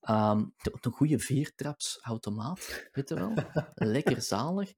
[0.00, 0.44] ehm,
[0.80, 3.32] een goede viertraps automaat, weet je wel.
[3.74, 4.72] Lekker zalig.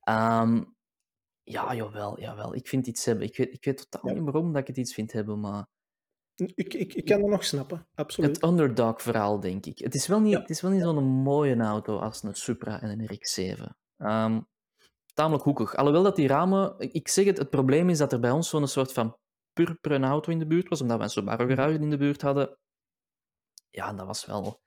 [0.00, 0.64] Ehm,
[1.50, 2.54] ja, jawel, jawel.
[2.54, 3.26] Ik vind iets hebben.
[3.26, 4.14] Ik weet, ik weet totaal Ja.
[4.16, 5.66] niet waarom dat ik het iets vind hebben, maar
[6.34, 8.36] ik, ik, ik kan dat nog snappen, absoluut.
[8.36, 9.78] het underdog-verhaal, denk ik.
[9.78, 10.40] Het is wel niet, Ja.
[10.40, 13.64] het is wel niet zo'n mooie auto als een Supra en een RX-7.
[13.96, 14.40] Ehm,
[15.14, 15.76] tamelijk hoekig.
[15.76, 16.74] Alhoewel dat die ramen...
[16.78, 19.16] ik- zeg het, het probleem is dat er bij ons zo'n soort van
[19.52, 21.54] purperen auto in de buurt was, omdat we een Subaru Mhm.
[21.54, 22.58] garage in de buurt hadden.
[23.70, 24.60] Ja, dat was wel...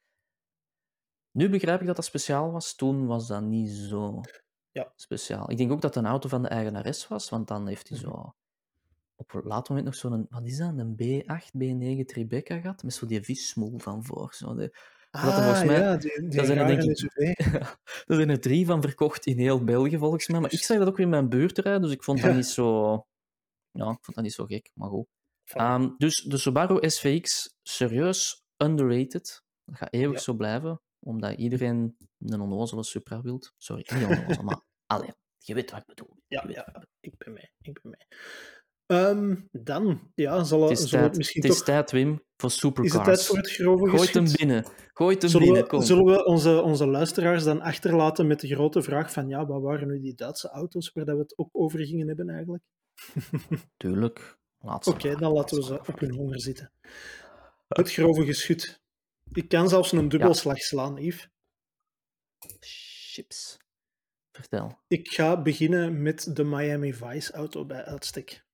[1.32, 2.76] Nu begrijp ik dat dat speciaal was.
[2.76, 4.22] Toen was dat niet zo
[4.72, 4.92] Ja.
[4.96, 5.52] speciaal.
[5.52, 7.98] Ik denk ook dat het een auto van de eigenares was, want dan heeft hij
[7.98, 8.08] Mhm.
[8.08, 8.34] zo...
[9.16, 10.26] Op een later moment nog zo'n...
[10.30, 10.74] Wat is dat?
[10.78, 14.34] Een B8, B9 Tribeca gehad, met zo die vissmoel van voor.
[14.34, 14.78] Zo de,
[15.12, 17.00] ah, dat er volgens mij- ja, die, die dat zijn er denk ik-
[18.08, 20.40] er zijn er drie van verkocht in heel België, volgens mij.
[20.40, 22.46] Maar ik zag dat ook weer in mijn buurt rijden, dus ik vond dat niet
[22.46, 22.92] zo...
[23.72, 25.08] Ja, ik vond dat niet zo gek, maar goed.
[25.44, 29.44] Ehm, dus de Subaru SVX, serieus underrated.
[29.66, 30.24] Dat gaat eeuwig Ja.
[30.24, 33.54] zo blijven, omdat iedereen een onnozele Supra wilt.
[33.58, 34.62] Sorry, niet onnozel, maar...
[34.94, 36.18] Allee, je weet wat ik bedoel.
[36.28, 37.52] Ja, ja, ik ben mee.
[37.62, 38.08] Ik ben mee.
[38.86, 41.66] Ehm, dan, ja, zal, Het is, tijd, misschien het is toch...
[41.66, 42.94] tijd, Wim, voor supercars.
[42.94, 44.66] Is het tijd voor het grove Gooit hem binnen.
[44.94, 48.82] Gooit hem Zullen binnen, we, zullen we onze, onze luisteraars dan achterlaten met de grote
[48.82, 51.80] vraag van ja, wat waren nu die Duitse auto's waar dat we het ook over
[51.86, 52.64] gingen hebben eigenlijk?
[53.78, 54.40] Tuurlijk.
[54.84, 56.72] Oké, dan laten we ze op hun honger zitten.
[57.68, 58.82] Het grove geschut.
[59.34, 61.30] Ik kan zelfs een dubbelslag slaan, Yves.
[62.60, 63.58] Chips.
[64.32, 64.80] Vertel.
[64.88, 68.46] Ik ga beginnen met de Miami Vice auto bij uitstek.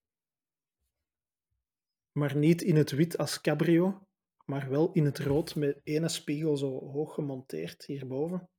[2.12, 4.08] Maar niet in het wit als cabrio,
[4.46, 8.50] maar wel in het rood met ene spiegel zo hoog gemonteerd hierboven.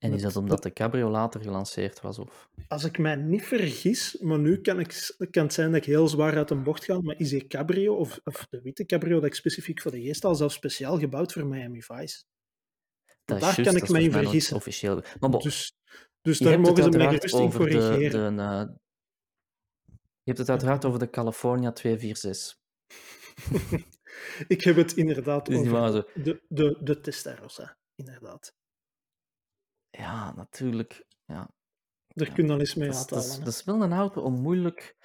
[0.00, 2.18] En is Dat- dat omdat de cabrio later gelanceerd was?
[2.18, 2.48] Of?
[2.68, 6.08] Als ik mij niet vergis, maar nu kan, ik, kan het zijn dat ik heel
[6.08, 9.24] zwaar uit een bocht ga, maar is die cabrio, of, of de witte cabrio dat
[9.24, 12.24] ik specifiek voor de geest al zelfs speciaal gebouwd voor Miami Vice?
[13.24, 14.56] Dat Daar kan ik in mij nog vergissen.
[14.56, 15.02] Officieel.
[15.20, 15.72] Maar bon, Dus,
[16.20, 18.36] dus daar mogen ze mij gerust in de, corrigeren.
[18.36, 18.64] de, eh,
[20.22, 22.58] je hebt het uiteraard over de California 246.
[24.48, 28.58] Ik heb het inderdaad over de, de, de Testarossa, inderdaad.
[29.90, 31.06] Ja, natuurlijk.
[31.24, 31.50] Ja.
[32.08, 33.44] Daar kun je dan eens mee Dat is, dat, is, uithalen.
[33.44, 34.96] dat is wel een auto om moeilijk...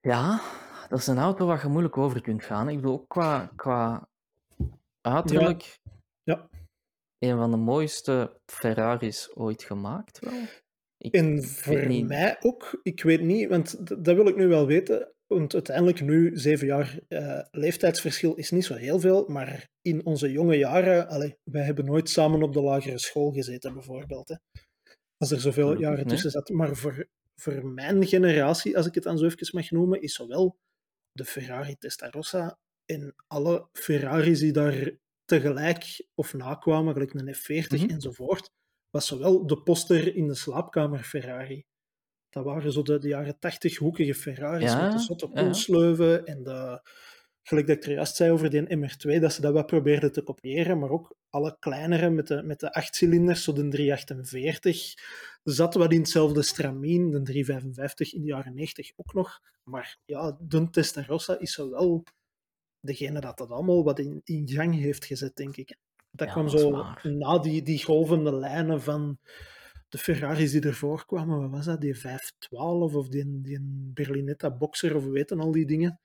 [0.00, 0.40] Ja,
[0.88, 2.68] dat is een auto waar je moeilijk over kunt gaan.
[2.68, 4.08] Ik bedoel, ook qua, qua
[5.00, 5.78] uiterlijk...
[6.22, 6.48] Ja.
[7.18, 10.42] Een van de mooiste Ferraris ooit gemaakt, wel.
[10.98, 12.06] Ik En voor niet.
[12.06, 15.14] mij ook, ik weet niet, want dat wil ik nu wel weten.
[15.26, 20.32] Want uiteindelijk nu, zeven jaar eh, leeftijdsverschil is niet zo heel veel, maar in onze
[20.32, 24.28] jonge jaren, allee, wij hebben nooit samen op de lagere school gezeten, bijvoorbeeld.
[24.28, 24.34] Hè.
[25.16, 26.06] Als er zoveel jaren nee.
[26.06, 26.48] tussen zat.
[26.48, 30.58] Maar voor, voor mijn generatie, als ik het dan zo even mag noemen, is zowel
[31.12, 34.90] de Ferrari Testarossa en alle Ferraris die daar
[35.24, 37.90] tegelijk of nakwamen, gelijk een F40 Mhm.
[37.90, 38.50] enzovoort,
[38.90, 41.64] was zowel de poster in de slaapkamer Ferrari.
[42.36, 45.42] Dat waren zo de, de jaren 80 hoekige Ferraris Ja, met de zotte ja.
[45.42, 46.80] koelsleuven en de,
[47.42, 50.22] gelijk dat ik er juist zei over die MR2, dat ze dat wel probeerden te
[50.22, 54.94] kopiëren, maar ook alle kleinere met de, met de achtcilinders, zo de 348,
[55.42, 59.40] zat wat in hetzelfde stramien, de 355 in de jaren 90 ook nog.
[59.62, 62.04] Maar ja, de Testarossa is zo wel
[62.80, 65.76] degene dat dat allemaal wat in, in gang heeft gezet, denk ik.
[66.10, 69.18] Dat Ja, kwam dat zo na die, die golvende lijnen van
[69.88, 71.40] de Ferraris die ervoor kwamen.
[71.40, 71.80] Wat was dat?
[71.80, 73.58] Die 512 of die, die
[73.94, 76.00] Berlinetta Boxer of we weten al die dingen.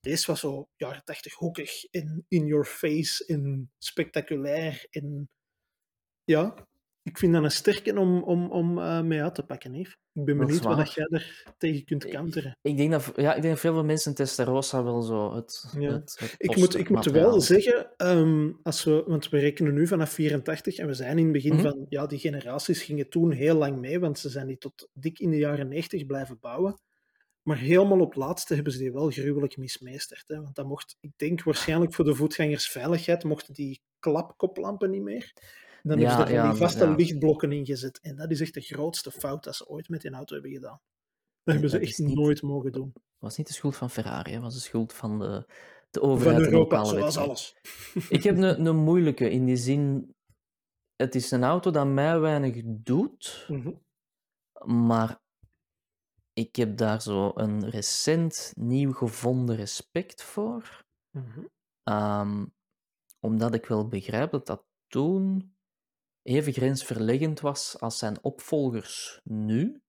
[0.00, 4.86] Deze was zo jaren 80 hoekig en in your face en spectaculair.
[4.90, 5.28] En
[6.24, 6.68] ja,
[7.04, 9.90] ik vind dat een sterke om, om, om eh, mee uit te pakken, Eve.
[10.12, 12.56] Ik ben Dat benieuwd wat dat jij er tegen kunt counteren.
[12.62, 15.92] Ik denk dat, ja, ik denk dat veel mensen Testarossa wel zo het, Ja.
[15.92, 19.86] het, het Ik moet, ik moet wel zeggen, ehm, als we, want we rekenen nu
[19.86, 21.62] vanaf 84 en we zijn in het begin Mhm.
[21.62, 25.18] van, ja, die generaties gingen toen heel lang mee, want ze zijn die tot dik
[25.18, 26.78] in de jaren 90 blijven bouwen.
[27.42, 30.24] Maar helemaal op laatste hebben ze die wel gruwelijk mismeesterd.
[30.26, 30.42] Hè?
[30.42, 35.32] Want dat mocht, ik denk waarschijnlijk voor de voetgangersveiligheid, mochten die klapkoplampen niet meer.
[35.86, 38.00] Dan Ja, hebben ze er van ja, die vaste lichtblokken ingezet.
[38.00, 40.80] En dat is echt de grootste fout dat ze ooit met die auto hebben gedaan.
[41.42, 42.92] Dat hebben ze dat echt niet- nooit mogen doen.
[43.18, 45.44] was niet de schuld van Ferrari, het was de schuld van de,
[45.90, 47.56] de Van overheid en Europa, zoals alles.
[48.08, 50.14] Ik heb een, een moeilijke in die zin.
[50.96, 53.72] Het is een auto dat mij weinig doet, Mhm.
[54.86, 55.20] maar
[56.32, 60.84] ik heb daar zo een recent nieuw gevonden respect voor.
[61.10, 61.40] Mhm.
[61.82, 62.46] Ehm,
[63.20, 65.53] omdat ik wel begrijp dat dat toen
[66.24, 69.82] even grensverleggend was als zijn opvolgers nu.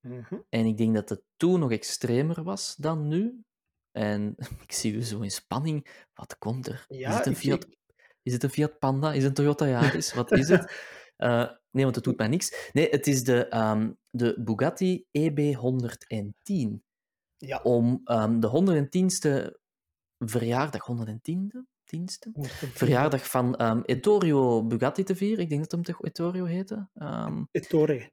[0.00, 0.34] Mhm.
[0.48, 3.44] En ik denk dat het toen nog extremer was dan nu.
[3.92, 4.34] En
[4.66, 6.04] ik zie u zo in spanning.
[6.14, 6.84] Wat komt er?
[6.88, 7.76] Ja, is, het een Fiat, ik-
[8.22, 9.08] is het een Fiat Panda?
[9.12, 10.12] Is het een Toyota Yaris?
[10.14, 10.72] Wat is het?
[11.16, 12.70] Eh, nee, want het doet mij niks.
[12.72, 16.82] Nee, het is de, ehm, de Bugatti EB110.
[17.36, 17.60] Ja.
[17.62, 19.60] Om ehm, de 110ste
[20.18, 21.64] verjaardag, 110e?
[22.72, 25.38] Verjaardag van ehm, Ettore Bugatti te vieren.
[25.44, 26.88] Ik denk dat hem toch Ettore heette.
[26.94, 28.10] Ehm, Ettore.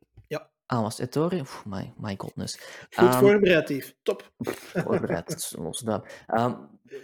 [0.65, 1.39] ah, was Ettore?
[1.39, 2.55] Oef, my, my godness.
[2.89, 3.95] Goed Ehm, voorbereid.
[4.03, 4.31] Top.
[4.73, 6.23] Voorbereid, los daar.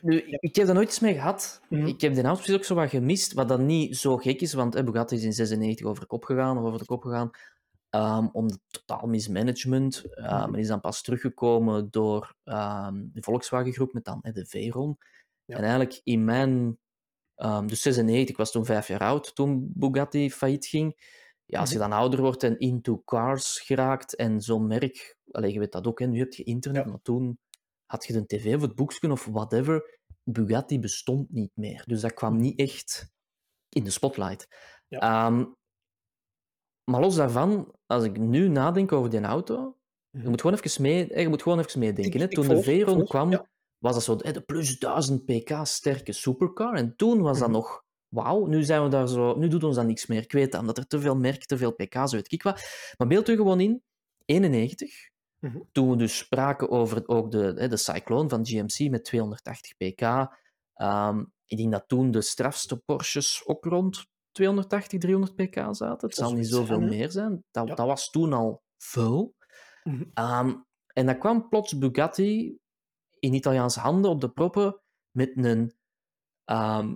[0.02, 1.62] Nu, ik heb daar nooit iets mee gehad.
[1.70, 1.86] Mhm.
[1.86, 4.76] Ik heb de precies ook zo wat gemist, wat dan niet zo gek is, want
[4.76, 7.30] eh, Bugatti is in 96 over de kop gegaan, of over de kop gegaan,
[8.32, 10.04] om totaal mismanagement.
[10.16, 10.52] Uh, Mhm.
[10.52, 14.98] Men is dan pas teruggekomen door de Volkswagen-groep met dan eh, de Veyron.
[15.50, 15.56] Ja.
[15.58, 16.78] En eigenlijk in mijn...
[17.36, 21.18] ehm dus 96, ik was toen vijf jaar oud toen Bugatti failliet ging.
[21.46, 21.90] Ja, als je Mhm.
[21.90, 25.18] dan ouder wordt en into cars geraakt en zo'n merk...
[25.32, 26.90] Allee, je weet dat ook, hè, nu heb je internet, Ja.
[26.90, 27.40] maar toen
[27.86, 30.00] had je de tv of het boekje of whatever.
[30.24, 31.84] Bugatti bestond niet meer.
[31.86, 33.12] Dus dat kwam niet echt
[33.70, 34.48] in de spotlight.
[34.88, 35.00] Ja.
[35.00, 35.46] Ehm,
[36.84, 39.78] maar los daarvan, als ik nu nadenk over die auto,
[40.10, 40.30] je Mhm.
[40.30, 42.14] moet gewoon even, mee, je moet gewoon even meedenken.
[42.14, 42.24] Ik- hè.
[42.26, 43.50] ik Toen volg, de Veyron volg, kwam, ja.
[43.80, 46.74] Was dat zo de plus 1000 pk sterke supercar.
[46.74, 47.58] En toen was dat Mhm.
[47.58, 50.22] nog, wauw, nu zijn we daar zo, nu doet ons dat niks meer.
[50.22, 52.62] Ik weet dat, omdat er te veel merk, te veel pk's, weet ik wat.
[52.98, 53.84] Maar beeld u gewoon in,
[54.26, 55.08] 91,
[55.40, 55.58] Mhm.
[55.72, 60.02] toen we dus spraken over ook de, de Cyclone van GMC met 280 pk.
[60.74, 66.08] Ehm, ik denk dat toen de strafste Porsches ook rond 280, 300 pk zaten.
[66.08, 67.44] Het zal niet zoveel zijn, meer zijn.
[67.52, 67.76] Dat, Ja.
[67.76, 69.34] dat was toen al veel.
[69.84, 70.04] Mhm.
[70.14, 70.56] Ehm,
[70.94, 72.58] en dan kwam plots Bugatti
[73.20, 75.74] in Italiaanse handen op de proppen met een,
[76.46, 76.96] ehm,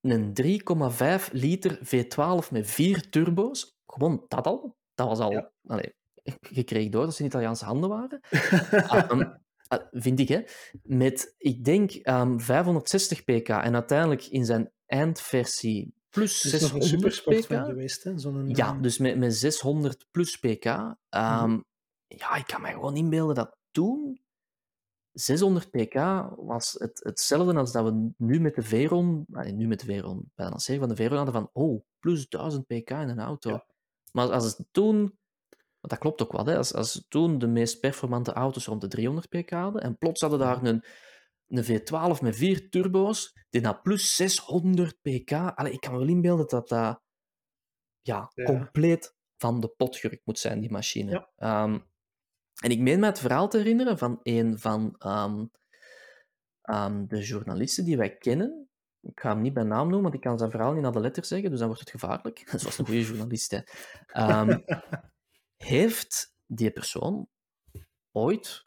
[0.00, 3.78] een 3,5 liter V12 met vier turbo's.
[3.86, 4.76] Gewoon dat al.
[4.94, 5.30] Dat was al...
[5.30, 5.52] Ja.
[5.66, 5.94] Allee,
[6.40, 8.20] je kreeg door dat ze in Italiaanse handen waren.
[8.70, 9.20] Ehm,
[9.68, 10.42] eh, vind ik, hè.
[10.82, 13.48] Met, ik denk, ehm 560 pk.
[13.48, 17.64] En uiteindelijk in zijn eindversie plus een 600 supersport van pk.
[17.64, 18.12] geweest, hè?
[18.56, 20.64] Ja, dus met, met 600 plus pk.
[21.08, 21.60] Ehm,
[22.06, 24.20] Ja, ik kan me gewoon inbeelden dat toen
[25.16, 25.94] 600 pk
[26.36, 30.30] was het, hetzelfde als dat we nu met de Veyron, allee, nu met de Veyron,
[30.34, 33.50] bij de lancering van de Veyron hadden van, oh, plus 1000 pk in een auto.
[33.50, 33.66] Ja.
[34.12, 35.18] Maar als het toen
[35.80, 36.46] Want dat klopt ook wel.
[36.46, 36.56] Hè?
[36.56, 40.38] Als, als toen de meest performante auto's rond de 300 pk hadden, en plots hadden
[40.38, 40.84] daar een,
[41.46, 45.32] een V12 met vier turbo's, die naar plus 600 pk.
[45.32, 47.00] Allee, ik kan me wel inbeelden dat dat
[48.00, 48.44] ja, Ja.
[48.44, 51.10] compleet van de pot gerukt moet zijn, die machine.
[51.10, 51.30] Ja.
[51.36, 51.78] Ehm,
[52.62, 55.44] en ik meen me het verhaal te herinneren van een van ehm,
[56.62, 58.68] ehm, de journalisten die wij kennen.
[59.00, 61.00] Ik ga hem niet bij naam noemen, want ik kan zijn verhaal niet naar de
[61.00, 62.42] letter zeggen, dus dan wordt het gevaarlijk.
[62.60, 63.50] Zoals een goede journalist.
[63.50, 63.60] Hè.
[64.06, 64.58] Ehm,
[65.56, 67.28] heeft die persoon
[68.12, 68.64] ooit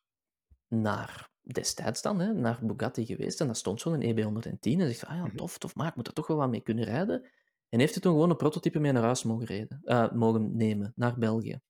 [0.68, 5.16] naar, destijds dan, hè, naar Bugatti geweest en dat stond zo'n EB110 en zegt, ah
[5.16, 5.36] ja, Mhm.
[5.36, 7.30] tof, tof, maar ik moet er toch wel wat mee kunnen rijden.
[7.70, 10.94] En heeft hij toen gewoon een prototype mee naar huis mogen, rijden, eh, mogen nemen,
[10.96, 11.62] naar België.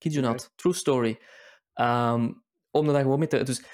[0.00, 1.18] Kid you not, true story.
[1.72, 2.32] Ehm,
[2.70, 3.42] om er dan gewoon mee te...
[3.42, 3.64] Dus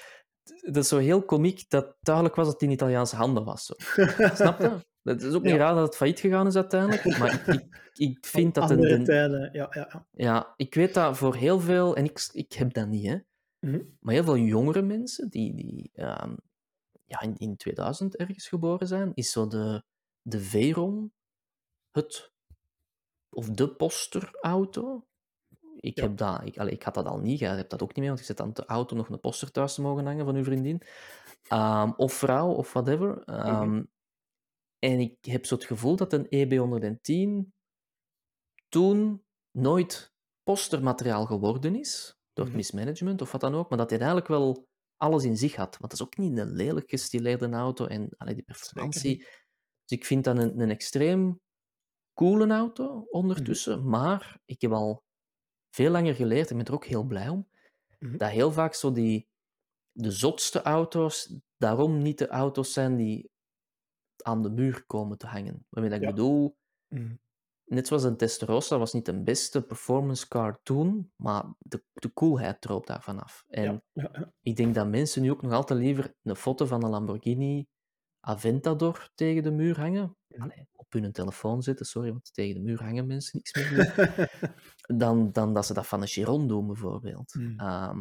[0.61, 3.65] dat is zo heel komiek dat duidelijk was dat het in Italiaanse handen was.
[3.65, 3.73] Zo.
[4.35, 4.85] Snap je?
[5.03, 5.57] Het is ook niet Ja.
[5.57, 8.69] raar dat het failliet gegaan is uiteindelijk, maar ik, ik, ik vind dat...
[8.69, 10.07] een- Andere een- tijden, ja, ja, ja.
[10.11, 13.17] ja, ik weet dat voor heel veel, en ik, ik heb dat niet, hè,
[13.59, 13.81] Mhm.
[13.99, 16.35] maar heel veel jongere mensen die, die ehm,
[17.05, 19.83] ja, in, in 2000 ergens geboren zijn, is zo de,
[20.21, 21.13] de Veyron
[21.91, 22.31] het,
[23.29, 25.06] of de posterauto.
[25.79, 26.03] Ik, Ja.
[26.03, 28.07] heb dat, ik, allee, ik had dat al niet, jij hebt dat ook niet meer,
[28.07, 30.43] want je zit aan de auto nog een poster thuis te mogen hangen van uw
[30.43, 30.81] vriendin.
[31.47, 33.23] Ehm, of vrouw, of whatever.
[33.23, 33.83] Ehm,
[34.79, 37.53] En ik heb zo het gevoel dat een EB110
[38.67, 40.13] toen nooit
[40.43, 42.55] postermateriaal geworden is, door het Mhm.
[42.55, 44.67] mismanagement of wat dan ook, maar dat hij eigenlijk wel
[44.97, 45.77] alles in zich had.
[45.77, 49.17] Want dat is ook niet een lelijk gestileerde auto en allee, die performantie.
[49.85, 51.39] Dus ik vind dat een, een extreem
[52.13, 55.03] coole auto ondertussen, maar ik heb al
[55.69, 57.47] veel langer geleerd, en ben er ook heel blij om,
[57.99, 58.17] Mhm.
[58.17, 59.27] dat heel vaak zo die
[59.91, 63.31] de zotste auto's daarom niet de auto's zijn die
[64.23, 65.65] aan de muur komen te hangen.
[65.69, 66.11] Waarmee dat ik Ja.
[66.13, 66.57] bedoel,
[66.87, 67.15] Mhm.
[67.65, 72.61] net zoals een Testarossa was niet de beste performance car toen, maar de, de coolheid
[72.61, 73.43] droop daar vanaf.
[73.47, 74.33] En Ja, ja, ja.
[74.41, 77.67] ik denk dat mensen nu ook nog altijd liever een foto van een Lamborghini
[78.27, 80.15] Aventador tegen de muur hangen.
[80.37, 84.19] Allee, op hun telefoon zetten, sorry, want tegen de muur hangen mensen niks meer.
[85.01, 87.33] dan, dan dat ze dat van een Chiron doen, bijvoorbeeld.
[87.33, 87.59] Mhm.
[87.59, 87.99] Ehm,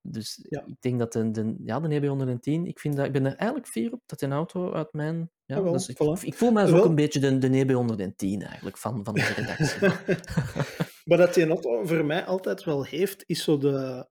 [0.00, 0.62] dus Ja.
[0.66, 3.70] ik denk dat de, de, ja, de EB110, ik, vind dat, ik ben er eigenlijk
[3.70, 5.30] fier op dat een auto uit mijn...
[5.44, 6.22] Ja, Jawel, dus ik, voilà.
[6.24, 9.88] ik voel mij Wel- ook een beetje de, de EB110 eigenlijk, van, van onze redactie.
[11.04, 14.08] Maar dat die auto voor mij altijd wel heeft, is zo de...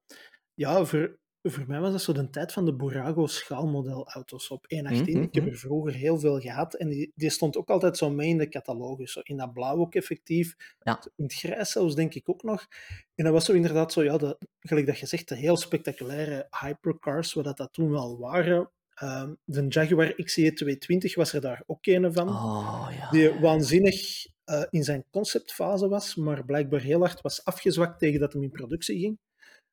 [0.54, 1.20] Ja, voor,
[1.50, 5.14] voor mij was dat zo de tijd van de Burago schaalmodelauto's op 118.
[5.16, 5.52] Mhm, Ik heb mhm.
[5.52, 8.50] er vroeger heel veel gehad en die, die stond ook altijd zo mee in de
[8.50, 9.12] catalogus.
[9.12, 10.56] Zo in dat blauw ook effectief.
[10.80, 11.04] Ja.
[11.16, 12.68] In het grijs zelfs, denk ik ook nog.
[13.16, 16.48] En dat was zo inderdaad zo, ja, de, gelijk dat je zegt, de heel spectaculaire
[16.60, 18.70] hypercars, wat dat, dat toen wel waren.
[18.94, 23.10] Ehm, de Jaguar XE 220 was er daar ook een van Oh, ja.
[23.10, 28.34] die waanzinnig eh, in zijn conceptfase was, maar blijkbaar heel hard was afgezwakt tegen dat
[28.34, 29.18] hem in productie ging.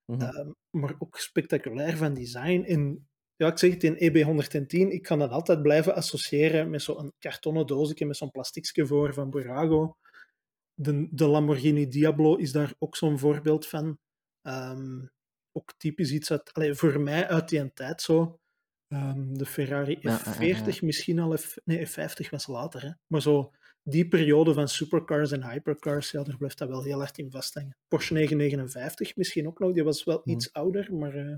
[0.04, 0.20] Mhm.
[0.20, 2.62] Ehm, maar ook spectaculair van design.
[2.66, 7.12] En ja, ik zeg het in EB110, ik kan dat altijd blijven associëren met zo'n
[7.18, 9.96] kartonnen doosje met zo'n plastiekje voor van Burago.
[10.74, 13.98] De, de Lamborghini Diablo is daar ook zo'n voorbeeld van.
[14.42, 15.06] Ehm,
[15.52, 18.38] ook typisch iets uit, allee, voor mij uit die tijd zo.
[18.88, 20.78] Ehm, de Ferrari Ja, F40 ja, ja, ja.
[20.80, 22.82] misschien al, F, nee, F50 was later.
[22.82, 22.90] Hè?
[23.06, 23.52] Maar zo
[23.84, 27.76] die periode van supercars en hypercars, ja, daar blijft dat wel heel hard in vasthangen.
[27.88, 30.30] Porsche 959 misschien ook nog, die was wel Hm.
[30.30, 31.36] iets ouder, maar eh,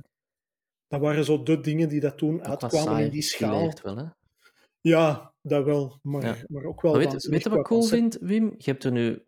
[0.87, 3.73] dat waren zo de dingen die dat toen Ook uitkwamen saai in die schaal.
[3.83, 4.05] wel, hè.
[4.81, 6.37] Ja, dat wel, maar, Ja.
[6.47, 8.55] maar ook wel Maar weet, weet je wat ik cool vind, Wim?
[8.59, 9.23] Je hebt er nu,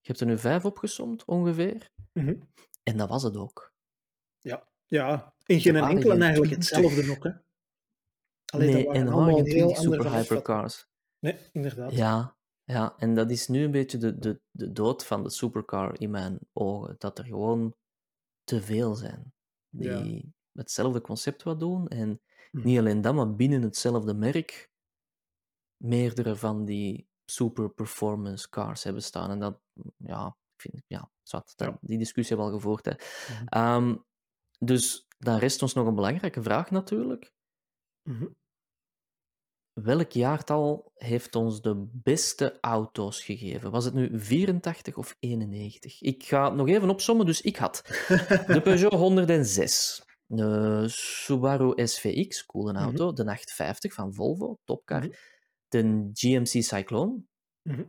[0.00, 1.90] je hebt er nu vijf opgesomd, ongeveer.
[2.12, 2.34] Mhm.
[2.82, 3.68] En dat was het ook.
[4.86, 6.70] Ja, en geen waren enkele geen eigenlijk 20.
[6.70, 7.30] hetzelfde ook, hè.
[8.52, 10.86] Allee, dat nee, waren en allemaal waren geen heel 20 andere super hypercars.
[11.20, 11.92] Nee, inderdaad.
[11.92, 16.00] Ja, ja, en dat is nu een beetje de, de, de dood van de supercar
[16.00, 16.94] in mijn ogen.
[16.98, 17.74] Dat er gewoon
[18.44, 19.34] te veel zijn
[19.70, 21.88] die hetzelfde concept wat doen.
[21.88, 22.66] En Mhm.
[22.66, 24.70] niet alleen dat, maar binnen hetzelfde merk
[25.76, 29.30] meerdere van die super performance cars hebben staan.
[29.30, 29.60] En dat,
[29.96, 31.78] ja, ik vind, ja, zwart, Ja.
[31.80, 32.84] die discussie hebben we al gevoerd.
[32.84, 32.92] Hè.
[33.34, 33.46] Mhm.
[33.46, 33.96] Ehm,
[34.58, 37.32] dus dan rest ons nog een belangrijke vraag natuurlijk.
[38.02, 38.26] Mhm.
[39.72, 43.70] Welk jaartal heeft ons de beste auto's gegeven?
[43.70, 46.00] Was het nu 84 of 91?
[46.02, 47.82] Ik ga het nog even opsommen, dus ik had
[48.46, 52.82] de Peugeot 106, de Subaru SVX, coole Mhm.
[52.82, 55.12] auto, de 850 van Volvo, topcar, Mhm.
[55.68, 57.22] de GMC Cyclone,
[57.62, 57.82] Mhm.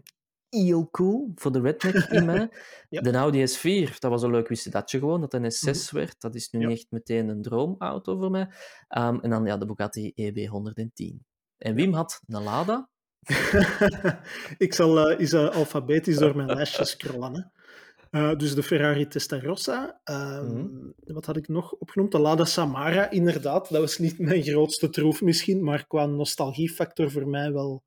[0.49, 2.49] heel cool, voor de redneck in mij.
[2.89, 3.01] Ja.
[3.01, 6.21] De Audi S4, dat was een leuk wist je datje gewoon, dat een S6 werd.
[6.21, 6.69] Dat is nu Mhm.
[6.69, 6.75] Ja.
[6.75, 8.49] echt meteen een droomauto voor mij.
[8.87, 11.25] Ehm, en dan ja, de Bugatti EB110.
[11.61, 12.89] En Wim had een Lada.
[14.57, 17.33] ik zal eh eens eh, alfabetisch door mijn lijstje scrollen.
[17.35, 17.41] Hè.
[18.11, 20.01] Uh, dus de Ferrari Testarossa.
[20.03, 21.13] Um, Mhm.
[21.13, 22.11] Wat had ik nog opgenoemd?
[22.11, 23.69] De Lada Samara, inderdaad.
[23.69, 27.83] Dat was niet mijn grootste troef misschien, maar qua nostalgiefactor voor mij wel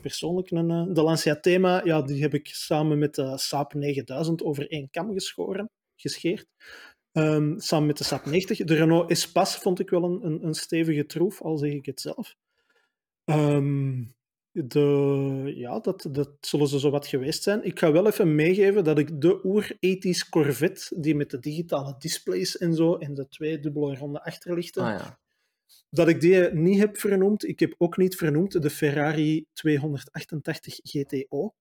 [0.00, 0.70] persoonlijk een...
[0.70, 4.90] uh, de Lancia Thema, ja, die heb ik samen met de Saab 9000 over één
[4.90, 6.46] kam geschoren, gescheerd.
[7.12, 8.58] Um, samen met de Saab 90.
[8.58, 12.00] De Renault Espace vond ik wel een, een, een stevige troef, al zeg ik het
[12.00, 12.34] zelf.
[13.24, 14.14] Um,
[14.52, 17.64] de, ja, dat, dat zullen ze zo wat geweest zijn.
[17.64, 22.58] Ik ga wel even meegeven dat ik de oer-ethisch Corvette, die met de digitale displays
[22.58, 25.18] en zo, en de twee dubbele ronde achterlichten, Ah, ja.
[25.90, 27.48] dat ik die niet heb vernoemd.
[27.48, 31.54] Ik heb ook niet vernoemd de Ferrari 288 GTO.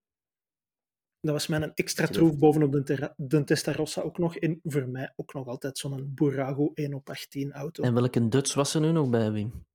[1.19, 4.35] Dat was mijn extra troef bovenop de, de Testarossa ook nog.
[4.35, 7.83] En voor mij ook nog altijd zo'n Burago 1 op 18 auto.
[7.83, 9.65] En welke Dutch was er nu nog bij, Wim?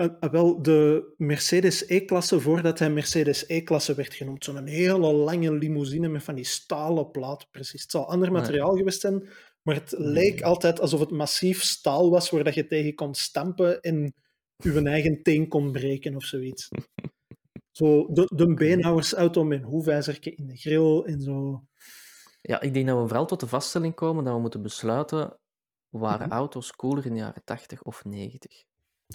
[0.00, 4.44] Uh, uh, wel, de Mercedes E-klasse, voordat hij Mercedes E-klasse werd genoemd.
[4.44, 7.82] Zo'n hele lange limousine met van die stalen plaat, precies.
[7.82, 8.78] Het zal ander materiaal nee.
[8.78, 9.28] geweest zijn,
[9.62, 10.08] maar het nee.
[10.08, 14.14] leek altijd alsof het massief staal was, waar dat je tegen kon stampen en
[14.56, 16.68] je eigen teen kon breken of zoiets.
[17.78, 21.64] zo de, de beenhouwersauto met een hoefijzerke in de grill en zo.
[22.40, 25.38] Ja, ik denk dat we vooral tot de vaststelling komen dat we moeten besluiten,
[25.88, 26.36] waren -hmm.
[26.36, 28.66] auto's cooler in de jaren 80 of 90?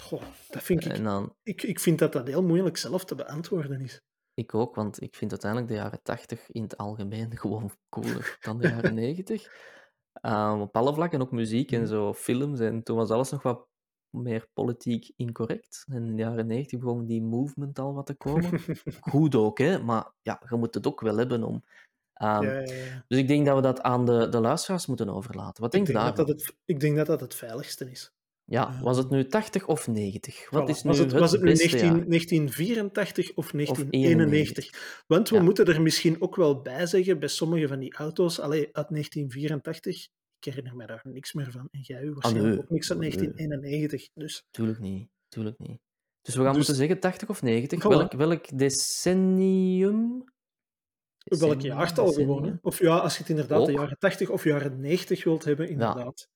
[0.02, 1.62] Goh, dat vind ik, en dan, ik...
[1.62, 4.00] Ik vind dat dat heel moeilijk zelf te beantwoorden is.
[4.34, 8.58] Ik ook, want ik vind uiteindelijk de jaren 80 in het algemeen gewoon cooler dan
[8.58, 9.72] de jaren 90.
[10.22, 12.60] Um, op alle vlakken, ook muziek en zo, films.
[12.60, 13.68] En toen was alles nog wat
[14.10, 15.84] meer politiek incorrect.
[15.88, 18.60] En in de jaren 90 begon die movement al wat te komen.
[19.00, 19.78] Goed ook, hè?
[19.82, 21.54] Maar ja, je moet het ook wel hebben om...
[21.54, 21.62] Um,
[22.28, 23.04] ja, ja, ja.
[23.08, 25.62] Dus ik denk dat we dat aan de, de luisteraars moeten overlaten.
[25.62, 26.26] Wat denk je dat daarvan?
[26.26, 28.12] dat het, ik denk dat dat het veiligste is.
[28.46, 30.50] Ja, was het nu 80 of 90?
[30.50, 30.70] Wat voilà.
[30.70, 32.06] is nu was het, het was het nu beste 19, jaar?
[32.08, 35.02] 1984 of Of 1991?
[35.06, 35.42] Want we Ja.
[35.42, 40.08] moeten er misschien ook wel bij zeggen, bij sommige van die auto's, allee, uit 1984,
[40.38, 41.68] ik herinner me daar niks meer van.
[41.70, 42.58] En jij waarschijnlijk nee.
[42.58, 43.10] ook niks uit Nee.
[43.10, 44.08] 1991.
[44.14, 45.80] Dus Tuurlijk niet, tuurlijk niet.
[46.22, 47.78] Dus we gaan Dus- moeten zeggen 80 of 90.
[47.78, 47.88] Voilà.
[47.88, 50.24] Welk, welk decennium?
[51.24, 52.44] welk jaartal gewoon.
[52.44, 52.52] Hè?
[52.62, 56.28] Of ja, als je het inderdaad de jaren 80 of jaren 90 wilt hebben, inderdaad.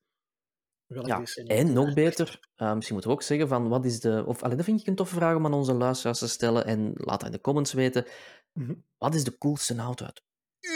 [0.88, 4.24] Ja, en nog beter, eh, misschien moeten we ook zeggen van wat is de.
[4.26, 6.64] Of alleen dat vind ik een toffe vraag om aan onze luisteraars te stellen.
[6.66, 8.04] En laat dat in de comments weten.
[8.52, 8.74] Mhm.
[8.98, 10.22] Wat is de coolste auto uit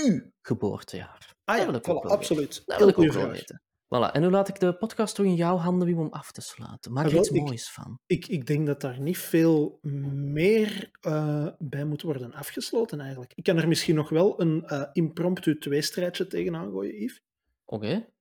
[0.05, 1.35] uw geboortejaar?
[1.45, 2.63] Ah Dat ja, voilà, wel absoluut.
[2.67, 3.63] Dat wil ik ook wel weten.
[3.95, 6.41] Voilà, en nu laat ik de podcast toch in jouw handen, Wim, om af te
[6.41, 6.93] sluiten.
[6.93, 7.99] Maak er iets ik- moois van.
[8.07, 9.79] Ik, ik denk dat daar niet veel
[10.13, 13.33] meer eh, bij moet worden afgesloten eigenlijk.
[13.35, 17.21] Ik kan er misschien nog wel een eh, impromptu tweestrijdje tegenaan gooien, Yves.
[17.65, 18.12] Oké.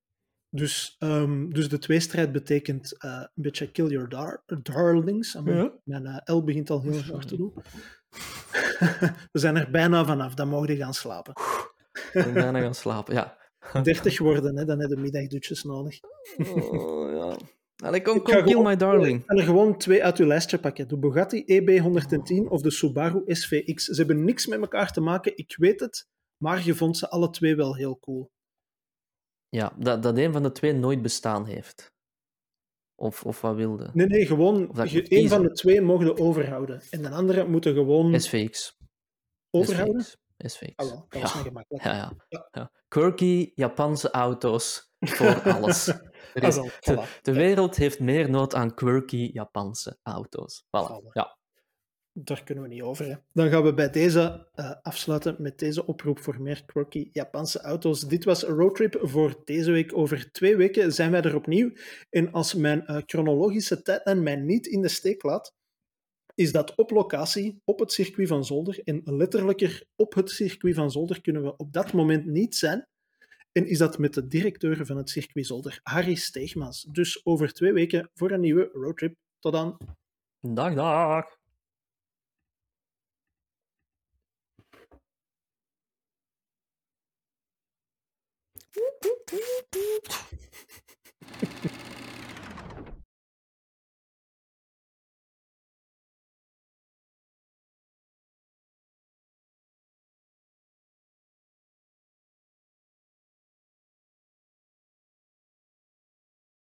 [0.53, 5.37] Dus, ehm, dus de tweestrijd betekent eh, een beetje kill your dar darlings.
[5.45, 5.73] Ja.
[5.83, 7.53] Mijn eh, L begint al heel hard te doen.
[9.31, 11.33] We zijn er bijna vanaf, dan mogen we gaan slapen.
[12.13, 13.37] Ben bijna gaan slapen, ja.
[13.83, 15.99] 30 worden, hè, dan heb je middagdutjes nodig.
[16.37, 17.37] Oh, ja.
[17.87, 19.25] Allee, kom, kom, kill gewoon- my darling.
[19.25, 20.87] Kan er gewoon twee uit uw lijstje pakken.
[20.87, 23.85] De Bugatti EB110 of de Subaru SVX.
[23.85, 26.07] Ze hebben niks met elkaar te maken, ik weet het.
[26.37, 28.31] Maar je vond ze alle twee wel heel cool.
[29.51, 31.93] Ja, dat, dat een van de twee nooit bestaan heeft.
[32.95, 33.89] Of, of wat wilde.
[33.93, 36.81] Nee, nee, gewoon één van de twee mogen overhouden.
[36.89, 38.77] En de andere moeten gewoon SVX.
[39.49, 40.01] overhouden.
[40.03, 40.19] SVX.
[40.37, 40.73] SVX.
[40.75, 41.27] Ah, wel, dat Ja.
[41.27, 41.83] gemakkelijk.
[41.83, 42.13] Ja, ja.
[42.29, 42.47] Ja.
[42.51, 42.71] ja.
[42.87, 45.89] Quirky Japanse auto's voor alles.
[46.33, 47.21] Ah, is, wel, voilà.
[47.21, 50.63] de wereld heeft meer nood aan quirky Japanse auto's.
[50.65, 50.69] Voilà.
[51.03, 51.11] Voilà.
[51.11, 51.37] Ja.
[52.13, 53.05] Daar kunnen we niet over.
[53.05, 53.15] Hè.
[53.33, 58.07] Dan gaan we bij deze eh, afsluiten met deze oproep voor meer quirky Japanse auto's.
[58.07, 59.97] Dit was roadtrip voor deze week.
[59.97, 61.71] Over twee weken zijn wij er opnieuw.
[62.09, 65.53] En als mijn eh, chronologische tijdlijn mij niet in de steek laat,
[66.35, 68.81] is dat op locatie, op het circuit van Zolder.
[68.83, 72.87] En letterlijker op het circuit van Zolder kunnen we op dat moment niet zijn.
[73.51, 76.87] En is dat met de directeur van het circuit Zolder, Harry Steegmans.
[76.91, 79.15] Dus over twee weken voor een nieuwe roadtrip.
[79.39, 79.77] Tot dan.
[80.39, 81.40] Dag, dag.
[89.01, 90.13] Beep, beep, beep.